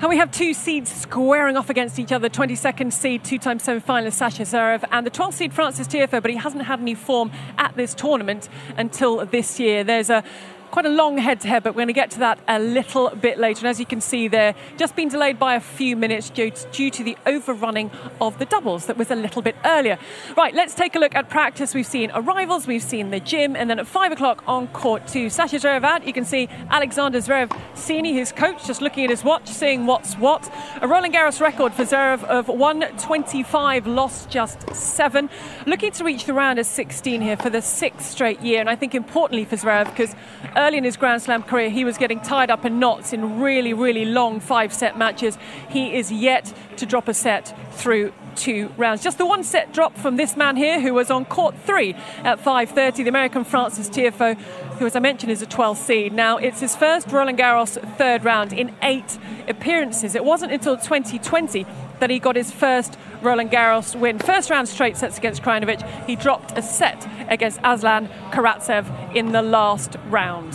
And 0.00 0.08
we 0.08 0.16
have 0.16 0.30
two 0.30 0.54
seeds 0.54 0.90
squaring 0.90 1.58
off 1.58 1.68
against 1.68 1.98
each 1.98 2.10
other 2.10 2.30
22nd 2.30 2.90
seed, 2.90 3.22
two 3.22 3.38
time 3.38 3.58
semi 3.58 3.80
finalist 3.80 4.14
Sasha 4.14 4.44
Zverev, 4.44 4.82
and 4.90 5.06
the 5.06 5.10
12th 5.10 5.34
seed 5.34 5.52
Francis 5.52 5.86
Tiafoe, 5.86 6.22
but 6.22 6.30
he 6.30 6.38
hasn't 6.38 6.64
had 6.64 6.80
any 6.80 6.94
form 6.94 7.30
at 7.58 7.76
this 7.76 7.92
tournament 7.92 8.48
until 8.78 9.26
this 9.26 9.60
year. 9.60 9.84
There's 9.84 10.08
a 10.08 10.24
quite 10.70 10.86
a 10.86 10.90
long 10.90 11.18
head 11.18 11.40
to 11.40 11.48
head, 11.48 11.62
but 11.62 11.74
we're 11.74 11.80
going 11.80 11.88
to 11.88 11.92
get 11.92 12.10
to 12.12 12.18
that 12.20 12.38
a 12.46 12.58
little 12.58 13.10
bit 13.10 13.38
later. 13.38 13.60
And 13.60 13.68
as 13.68 13.80
you 13.80 13.86
can 13.86 14.00
see 14.00 14.28
there, 14.28 14.54
just 14.76 14.94
been 14.94 15.08
delayed 15.08 15.38
by 15.38 15.54
a 15.54 15.60
few 15.60 15.96
minutes 15.96 16.30
due 16.30 16.50
to, 16.50 17.00
the 17.00 17.16
overrunning 17.26 17.90
of 18.20 18.38
the 18.38 18.44
doubles 18.44 18.86
that 18.86 18.96
was 18.96 19.10
a 19.10 19.14
little 19.14 19.40
bit 19.40 19.56
earlier. 19.64 19.98
Right, 20.36 20.54
let's 20.54 20.74
take 20.74 20.94
a 20.94 20.98
look 20.98 21.14
at 21.14 21.30
practice. 21.30 21.74
We've 21.74 21.86
seen 21.86 22.10
arrivals, 22.14 22.66
we've 22.66 22.82
seen 22.82 23.10
the 23.10 23.20
gym, 23.20 23.56
and 23.56 23.70
then 23.70 23.78
at 23.78 23.86
five 23.86 24.12
o'clock 24.12 24.44
on 24.46 24.68
court 24.68 25.06
two. 25.06 25.30
Sasha 25.30 25.56
Zverev 25.56 26.06
you 26.06 26.12
can 26.12 26.24
see 26.24 26.48
Alexander 26.70 27.18
Zverev 27.18 27.56
Senior, 27.74 28.12
his 28.12 28.32
coach, 28.32 28.66
just 28.66 28.82
looking 28.82 29.04
at 29.04 29.10
his 29.10 29.24
watch, 29.24 29.48
seeing 29.48 29.86
what's 29.86 30.14
what. 30.14 30.52
A 30.82 30.88
Roland 30.88 31.14
Garros 31.14 31.40
record 31.40 31.72
for 31.72 31.84
Zverev 31.84 32.22
of 32.24 32.48
125, 32.48 33.86
lost 33.86 34.28
just 34.28 34.74
seven. 34.74 35.30
Looking 35.66 35.92
to 35.92 36.04
reach 36.04 36.24
the 36.26 36.34
round 36.34 36.58
of 36.58 36.66
16 36.66 37.22
here 37.22 37.36
for 37.36 37.48
the 37.48 37.62
sixth 37.62 38.10
straight 38.10 38.40
year, 38.40 38.60
and 38.60 38.68
I 38.68 38.76
think 38.76 38.94
importantly 38.94 39.44
for 39.46 39.56
Zverev 39.56 39.86
because 39.86 40.14
early 40.60 40.78
in 40.78 40.84
his 40.84 40.96
Grand 40.96 41.22
Slam 41.22 41.42
career 41.42 41.70
he 41.70 41.84
was 41.84 41.96
getting 41.96 42.20
tied 42.20 42.50
up 42.50 42.64
in 42.64 42.78
knots 42.78 43.12
in 43.12 43.40
really, 43.40 43.72
really 43.72 44.04
long 44.04 44.40
five 44.40 44.72
set 44.72 44.96
matches. 44.96 45.38
He 45.70 45.96
is 45.96 46.12
yet 46.12 46.52
to 46.76 46.86
drop 46.86 47.08
a 47.08 47.14
set 47.14 47.56
through 47.72 48.12
two 48.36 48.70
rounds. 48.76 49.02
Just 49.02 49.18
the 49.18 49.26
one 49.26 49.42
set 49.42 49.72
drop 49.72 49.96
from 49.96 50.16
this 50.16 50.36
man 50.36 50.56
here 50.56 50.80
who 50.80 50.94
was 50.94 51.10
on 51.10 51.24
court 51.24 51.54
three 51.64 51.94
at 52.24 52.38
5.30, 52.38 52.96
the 52.96 53.08
American 53.08 53.44
Francis 53.44 53.88
Tiafoe, 53.88 54.36
who 54.78 54.86
as 54.86 54.94
I 54.94 55.00
mentioned 55.00 55.32
is 55.32 55.42
a 55.42 55.46
12th 55.46 55.78
seed. 55.78 56.12
Now 56.12 56.36
it's 56.36 56.60
his 56.60 56.76
first 56.76 57.10
Roland 57.10 57.38
Garros 57.38 57.80
third 57.96 58.24
round 58.24 58.52
in 58.52 58.74
eight 58.82 59.18
appearances. 59.48 60.14
It 60.14 60.24
wasn't 60.24 60.52
until 60.52 60.76
2020 60.76 61.66
that 62.00 62.10
he 62.10 62.18
got 62.18 62.36
his 62.36 62.50
first 62.50 62.98
Roland 63.22 63.50
Garros 63.50 63.98
win. 63.98 64.18
First 64.18 64.50
round 64.50 64.68
straight 64.68 64.96
sets 64.96 65.18
against 65.18 65.42
Krajinovic. 65.42 66.06
He 66.06 66.16
dropped 66.16 66.56
a 66.56 66.62
set 66.62 67.06
against 67.28 67.60
Aslan 67.62 68.08
Karatsev 68.30 69.14
in 69.14 69.32
the 69.32 69.42
last 69.42 69.96
round. 70.08 70.52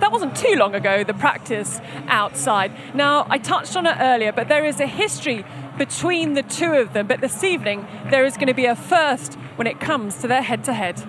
That 0.00 0.12
wasn't 0.12 0.36
too 0.36 0.54
long 0.54 0.74
ago, 0.74 1.02
the 1.02 1.14
practice 1.14 1.80
outside. 2.06 2.72
Now, 2.94 3.26
I 3.28 3.38
touched 3.38 3.76
on 3.76 3.86
it 3.86 3.96
earlier, 3.98 4.30
but 4.30 4.48
there 4.48 4.64
is 4.64 4.78
a 4.78 4.86
history 4.86 5.44
between 5.76 6.34
the 6.34 6.42
two 6.42 6.72
of 6.74 6.92
them. 6.92 7.06
But 7.06 7.20
this 7.20 7.42
evening, 7.42 7.86
there 8.10 8.24
is 8.24 8.36
going 8.36 8.46
to 8.46 8.54
be 8.54 8.66
a 8.66 8.76
first 8.76 9.34
when 9.56 9.66
it 9.66 9.80
comes 9.80 10.18
to 10.18 10.28
their 10.28 10.42
head 10.42 10.62
to 10.64 10.72
head. 10.72 11.02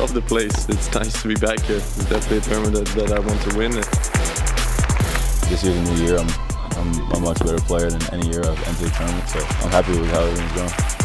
Love 0.00 0.14
the 0.14 0.22
place. 0.22 0.66
It's 0.70 0.90
nice 0.94 1.20
to 1.20 1.28
be 1.28 1.34
back 1.34 1.60
here. 1.60 1.76
It's 1.76 2.08
definitely 2.08 2.38
a 2.38 2.40
tournament 2.40 2.88
that, 2.88 3.08
that 3.08 3.12
I 3.12 3.20
want 3.20 3.38
to 3.42 3.58
win. 3.58 3.72
This 5.50 5.62
year's 5.62 5.76
a 5.76 5.94
new 5.94 6.04
year. 6.06 6.16
I'm, 6.16 6.28
I'm 6.78 7.12
a 7.12 7.20
much 7.20 7.38
better 7.40 7.58
player 7.58 7.90
than 7.90 8.02
any 8.14 8.30
year 8.30 8.40
I've 8.40 8.66
entered 8.66 8.88
the 8.88 8.94
tournament, 8.96 9.28
so 9.28 9.40
I'm 9.40 9.70
happy 9.70 10.00
with 10.00 10.10
how 10.10 10.20
everything's 10.20 10.52
going. 10.52 10.99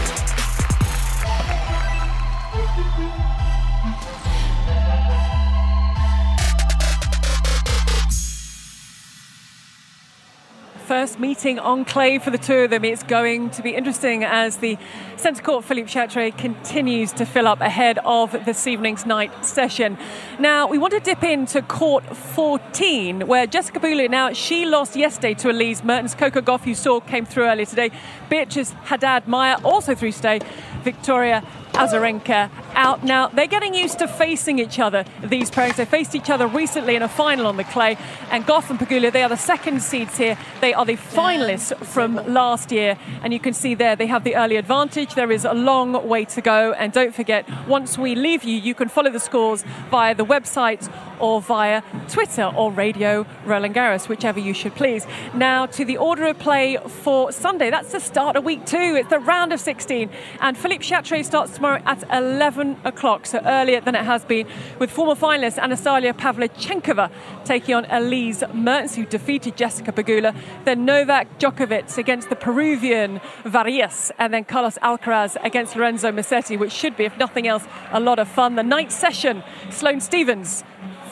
First 10.86 11.20
meeting 11.20 11.58
on 11.58 11.84
clay 11.84 12.20
for 12.20 12.30
the 12.30 12.38
two 12.38 12.60
of 12.60 12.70
them. 12.70 12.86
It's 12.86 13.02
going 13.02 13.50
to 13.52 13.64
be 13.64 13.74
interesting 13.74 14.24
as 14.24 14.58
the 14.58 14.78
centre 15.18 15.42
court 15.42 15.66
Philippe 15.66 15.90
Chatrier 15.90 16.38
continues 16.38 17.12
to 17.14 17.26
fill 17.26 17.48
up 17.48 17.60
ahead 17.60 17.98
of 18.06 18.32
this 18.46 18.68
evening's 18.68 19.04
night 19.04 19.44
session. 19.44 19.98
Now, 20.38 20.68
we 20.68 20.78
want 20.78 20.94
to 20.94 21.00
dip 21.00 21.24
into 21.24 21.64
court 21.64 22.06
14, 22.16 23.26
where 23.26 23.48
Jessica 23.48 23.80
Pegula, 23.80 24.10
now 24.12 24.32
she 24.34 24.68
lost 24.68 24.96
yesterday 24.96 25.34
to 25.34 25.50
Elise 25.50 25.84
Mertens. 25.84 26.14
Coco 26.14 26.40
Gauff, 26.40 26.68
you 26.68 26.76
saw, 26.76 27.00
came 27.00 27.26
through 27.26 27.46
earlier 27.46 27.66
today. 27.66 27.90
Beatrice 28.30 28.70
Haddad 28.84 29.28
Maia 29.28 29.58
also 29.64 29.96
through 29.96 30.12
today. 30.12 30.40
Victoria 30.84 31.44
Azarenka 31.74 32.52
out 32.76 33.04
now. 33.04 33.28
They're 33.28 33.48
getting 33.48 33.74
used 33.74 34.00
to 34.00 34.08
facing 34.08 34.60
each 34.60 34.80
other, 34.80 35.06
these 35.24 35.50
pros. 35.50 35.76
They 35.76 35.86
faced 35.86 36.16
each 36.16 36.30
other 36.30 36.48
recently 36.48 36.96
in 36.96 37.02
a 37.02 37.08
final 37.08 37.48
on 37.48 37.58
the 37.58 37.64
clay. 37.64 37.98
And 38.32 38.46
Gauff 38.46 38.70
and 38.70 38.80
Pegula, 38.80 39.12
they 39.12 39.24
are 39.24 39.30
the 39.30 39.38
second 39.38 39.82
seeds 39.82 40.18
here. 40.18 40.38
They 40.62 40.74
are 40.74 40.86
the 40.86 40.98
finalists 40.98 41.76
from 41.86 42.16
last 42.34 42.72
year. 42.72 42.98
And 43.24 43.34
you 43.34 43.40
can 43.40 43.54
see 43.54 43.76
there 43.76 43.96
they 43.96 44.08
have 44.08 44.24
the 44.24 44.36
early 44.36 44.58
advantage. 44.58 45.16
There 45.16 45.32
is 45.32 45.46
a 45.46 45.54
long 45.54 46.08
way 46.08 46.26
to 46.26 46.42
go. 46.42 46.74
And 46.74 46.92
don't 46.92 47.16
forget, 47.16 47.48
once 47.68 47.98
we 47.98 48.16
leave 48.16 48.44
you, 48.44 48.58
you 48.58 48.76
can 48.76 48.90
follow 48.90 49.12
the 49.12 49.20
scores 49.20 49.64
via 49.90 50.14
the 50.14 50.26
website 50.26 50.92
or 51.20 51.42
via 51.42 51.82
Twitter 52.10 52.52
or 52.56 52.72
radio 52.72 53.26
Roland 53.46 53.74
Garros, 53.74 54.10
whichever 54.10 54.40
you 54.40 54.54
should 54.54 54.76
please. 54.76 55.08
Now 55.34 55.66
to 55.68 55.86
the 55.86 55.98
order 55.98 56.26
of 56.26 56.40
play 56.40 56.78
for 56.88 57.32
Sunday. 57.32 57.70
That's 57.70 57.92
the 57.92 58.00
start 58.00 58.36
of 58.36 58.44
week 58.44 58.66
two. 58.66 58.96
It's 58.98 59.10
the 59.10 59.20
round 59.20 59.54
of 59.54 59.60
16. 59.60 60.10
And 60.42 60.58
Philippe 60.58 60.84
Chatrier 60.84 61.24
starts 61.24 61.56
tomorrow 61.56 61.82
at 61.86 62.04
11 62.12 62.65
o'clock, 62.84 63.26
so 63.26 63.40
earlier 63.46 63.80
than 63.82 63.96
it 63.96 64.06
has 64.06 64.26
been, 64.26 64.48
with 64.80 64.90
former 64.92 65.16
finalist 65.16 65.58
Anastasia 65.58 66.14
Pavlyuchenkova 66.14 67.12
taking 67.44 67.76
on 67.76 67.86
Elise 67.86 68.44
Mertens, 68.54 68.96
who 68.96 69.06
defeated 69.06 69.56
Jessica 69.56 69.92
Pegula. 69.92 70.36
Then 70.66 70.86
Novak 70.86 71.40
Djokovic 71.40 71.98
against 71.98 72.30
the 72.30 72.36
Peruvian 72.36 73.20
Varillas, 73.44 74.12
and 74.18 74.34
then 74.34 74.44
Carlos 74.46 74.78
Alcaraz 74.82 75.38
against 75.44 75.76
Lorenzo 75.76 76.12
Musetti, 76.12 76.58
which 76.58 76.72
should 76.72 76.96
be, 76.98 77.06
if 77.06 77.18
nothing 77.18 77.48
else, 77.48 77.66
a 77.92 78.00
lot 78.00 78.20
of 78.20 78.28
fun. 78.28 78.56
The 78.56 78.64
night 78.64 78.92
session, 78.92 79.44
Sloane 79.70 80.02
Stevens 80.02 80.64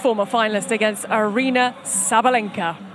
former 0.03 0.25
finalist 0.25 0.69
against 0.69 1.05
Aryna 1.05 1.73
Sabalenka. 1.83 2.92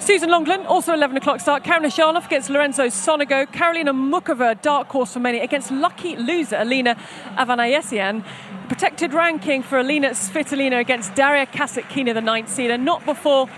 Suzanne 0.00 0.30
Lenglen, 0.30 0.64
also 0.66 0.94
11 0.94 1.16
o'clock 1.16 1.40
start. 1.40 1.64
Karolina 1.64 1.88
Khachanov 1.88 2.26
against 2.26 2.50
Lorenzo 2.50 2.86
Sonego. 2.86 3.44
Karolina 3.46 3.92
Muchova, 3.92 4.60
dark 4.62 4.88
horse 4.88 5.12
for 5.12 5.18
many, 5.18 5.40
against 5.40 5.72
lucky 5.72 6.14
loser 6.16 6.56
Elina 6.56 6.96
Avanesyan. 7.36 8.24
Protected 8.68 9.12
ranking 9.12 9.62
for 9.62 9.78
Elina 9.78 10.10
Svitolina 10.10 10.78
against 10.78 11.14
Daria 11.16 11.46
Kasatkina, 11.46 12.14
the 12.14 12.20
ninth 12.20 12.48
seeder. 12.48 12.78
Not 12.78 13.04
before 13.04 13.48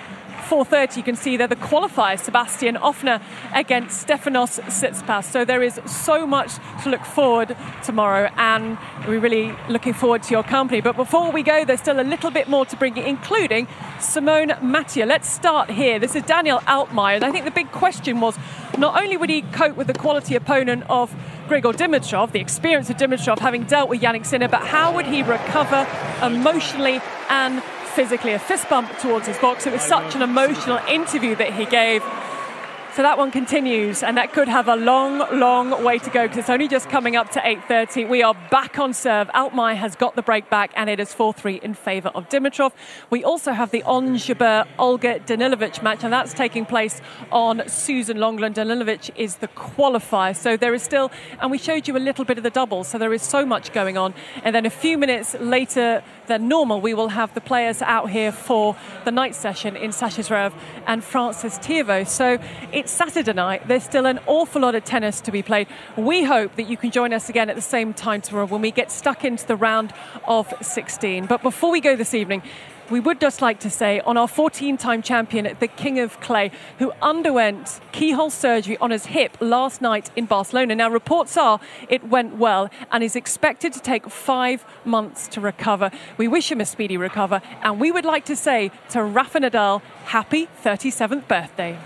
4.30 0.41 0.97
you 0.97 1.03
can 1.03 1.17
see 1.17 1.37
there 1.37 1.47
the 1.47 1.57
qualifier 1.57 2.19
Sebastian 2.19 2.77
Ofner 2.77 3.23
against 3.55 4.07
Stefanos 4.07 4.61
Tsitsipas. 4.61 5.25
So 5.25 5.45
there 5.45 5.63
is 5.63 5.81
so 5.87 6.27
much 6.27 6.53
to 6.83 6.91
look 6.91 7.05
forward 7.05 7.57
tomorrow 7.85 8.31
and 8.37 8.79
we're 9.07 9.21
really 9.21 9.55
looking 9.69 9.93
forward 9.93 10.23
to 10.25 10.31
your 10.33 10.43
company. 10.43 10.81
But 10.81 10.97
before 10.97 11.31
we 11.31 11.43
go, 11.43 11.65
there's 11.65 11.81
still 11.81 12.01
a 12.01 12.03
little 12.03 12.31
bit 12.31 12.49
more 12.49 12.65
to 12.67 12.77
bring 12.77 12.97
you, 12.97 13.03
including 13.03 13.69
Simone 14.01 14.53
Mathieu. 14.63 15.05
Let's 15.05 15.29
start 15.29 15.71
here. 15.71 15.99
This 15.99 16.15
is 16.15 16.23
Daniel 16.23 16.59
Altmaier. 16.61 17.17
And 17.17 17.25
I 17.25 17.31
think 17.31 17.45
the 17.45 17.51
big 17.51 17.71
question 17.73 18.21
was 18.21 18.39
not 18.79 19.01
only 19.01 19.17
would 19.17 19.31
he 19.31 19.43
cope 19.43 19.77
with 19.77 19.87
the 19.87 19.95
quality 19.95 20.35
opponent 20.35 20.85
of 20.89 21.15
Grigor 21.49 21.75
Dimitrov, 21.75 22.33
the 22.33 22.41
experience 22.41 22.89
of 22.91 22.97
Dimitrov 22.97 23.39
having 23.41 23.65
dealt 23.65 23.89
with 23.89 24.01
Jannik 24.01 24.25
Sinner, 24.25 24.49
but 24.49 24.63
how 24.63 24.95
would 24.95 25.07
he 25.07 25.23
recover 25.23 25.87
emotionally 26.23 27.01
and 27.29 27.63
physically, 27.91 28.33
a 28.33 28.39
fist 28.39 28.69
bump 28.69 28.91
towards 28.99 29.27
his 29.27 29.39
box. 29.39 29.67
It 29.67 29.73
was 29.73 29.83
such 29.83 30.15
an 30.15 30.23
emotional 30.23 30.79
interview 30.89 31.35
that 31.37 31.53
he 31.53 31.67
gave. 31.67 32.03
So 32.95 33.03
that 33.03 33.19
one 33.19 33.31
continues, 33.31 34.03
and 34.03 34.17
that 34.17 34.33
could 34.33 34.49
have 34.49 34.67
a 34.67 34.75
long, 34.75 35.21
long 35.39 35.85
way 35.85 35.99
to 35.99 36.11
go 36.11 36.25
because 36.25 36.39
it's 36.39 36.51
only 36.51 36.67
just 36.67 36.89
coming 36.89 37.15
up 37.15 37.31
to 37.31 37.39
8.30. 37.39 38.09
We 38.09 38.25
are 38.25 38.35
back 38.51 38.81
on 38.81 38.95
serve. 38.95 39.29
Altmaier 39.29 39.77
has 39.77 39.95
got 39.95 40.17
the 40.17 40.23
break 40.23 40.51
back, 40.51 40.73
and 40.75 40.91
it 40.91 40.99
is 40.99 41.15
4-3 41.15 41.63
in 41.63 41.75
favour 41.75 42.09
of 42.17 42.29
Dimitrov. 42.29 42.73
We 43.09 43.23
also 43.23 43.53
have 43.53 43.71
the 43.71 43.85
Ons 43.85 44.27
Jabeur 44.27 44.67
Olga 44.77 45.21
Danilovic 45.21 45.85
match, 45.85 46.03
and 46.03 46.13
that's 46.13 46.35
taking 46.35 46.67
place 46.67 47.01
on 47.31 47.63
Suzanne 47.69 48.17
Lenglen. 48.17 48.55
Danilovic 48.55 49.11
is 49.15 49.37
the 49.37 49.49
qualifier, 49.49 50.35
so 50.35 50.57
there 50.57 50.75
is 50.75 50.83
still, 50.83 51.13
and 51.41 51.53
we 51.53 51.59
showed 51.59 51.87
you 51.87 51.97
a 51.97 52.03
little 52.03 52.25
bit 52.25 52.39
of 52.39 52.43
the 52.43 52.51
doubles, 52.51 52.89
so 52.89 52.99
there 52.99 53.15
is 53.15 53.23
so 53.23 53.47
much 53.47 53.73
going 53.73 53.99
on. 53.99 54.15
And 54.43 54.53
then 54.53 54.67
a 54.67 54.71
few 54.71 54.99
minutes 54.99 55.37
later 55.39 56.03
than 56.31 56.49
normal, 56.49 56.81
we 56.81 56.95
will 56.95 57.09
have 57.09 57.35
the 57.35 57.41
players 57.41 57.83
out 57.83 58.11
here 58.11 58.33
for 58.33 58.77
the 59.05 59.11
night 59.11 59.35
session 59.35 59.77
in 59.77 59.91
Zverev 59.91 60.53
and 60.87 61.05
Francis 61.05 61.59
Tiafoe. 61.59 62.07
So 62.07 62.39
it's 62.73 62.91
Saturday 62.91 63.33
night. 63.33 63.69
There's 63.69 63.85
still 63.85 64.07
an 64.07 64.21
awful 64.27 64.63
lot 64.63 64.75
of 64.75 64.85
tennis 64.85 65.21
to 65.23 65.33
be 65.33 65.43
played. 65.43 65.67
We 65.97 66.25
hope 66.25 66.57
that 66.57 66.69
you 66.69 66.77
can 66.77 66.91
join 66.91 67.13
us 67.13 67.29
again 67.29 67.51
at 67.51 67.57
the 67.57 67.63
same 67.63 67.93
time 67.93 68.21
tomorrow 68.21 68.47
when 68.47 68.63
we 68.63 68.71
get 68.71 68.91
stuck 68.91 69.25
into 69.25 69.47
the 69.47 69.57
round 69.57 69.93
of 70.27 70.53
16. 70.63 71.27
But 71.27 71.43
before 71.43 71.71
we 71.71 71.81
go 71.81 71.97
this 71.97 72.15
evening, 72.15 72.43
we 72.91 73.01
would 73.01 73.21
just 73.21 73.41
like 73.41 73.61
to 73.61 73.71
say 73.71 74.01
on 74.01 74.17
our 74.17 74.29
14 74.29 74.77
time 74.77 75.03
champion, 75.03 75.57
the 75.61 75.69
King 75.69 75.99
of 76.01 76.21
Clay, 76.21 76.51
who 76.79 76.93
underwent 77.01 77.81
keyhole 77.93 78.31
surgery 78.31 78.77
on 78.79 78.91
his 78.91 79.07
hip 79.07 79.37
last 79.41 79.81
night 79.81 80.11
in 80.17 80.27
Barcelona. 80.27 80.75
Now, 80.75 80.91
reports 80.91 81.37
are 81.37 81.61
it 81.89 82.05
went 82.09 82.37
well 82.37 82.69
and 82.91 83.05
is 83.05 83.17
expected 83.17 83.73
to 83.75 83.81
take 83.81 84.11
five 84.11 84.65
months 84.85 85.29
to 85.29 85.41
recover. 85.41 85.91
We 86.17 86.29
wish 86.29 86.51
him 86.51 86.61
a 86.61 86.67
speedy 86.67 86.97
recover, 86.97 87.41
and 87.63 87.81
we 87.81 87.93
would 87.93 88.05
like 88.05 88.25
to 88.27 88.37
say 88.37 88.71
to 88.91 89.03
Rafa 89.03 89.41
Nadal, 89.41 89.83
happy 90.05 90.49
37th 90.63 91.29
birthday. 91.29 91.79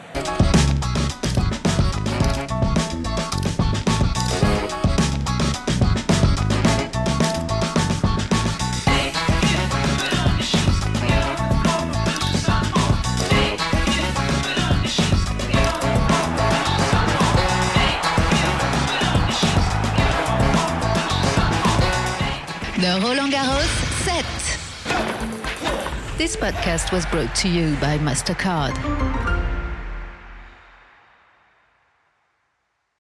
This 26.25 26.37
podcast 26.37 26.91
was 26.91 27.05
brought 27.05 27.35
to 27.35 27.51
you 27.51 27.77
by 27.83 27.99
MasterCard. 27.99 29.24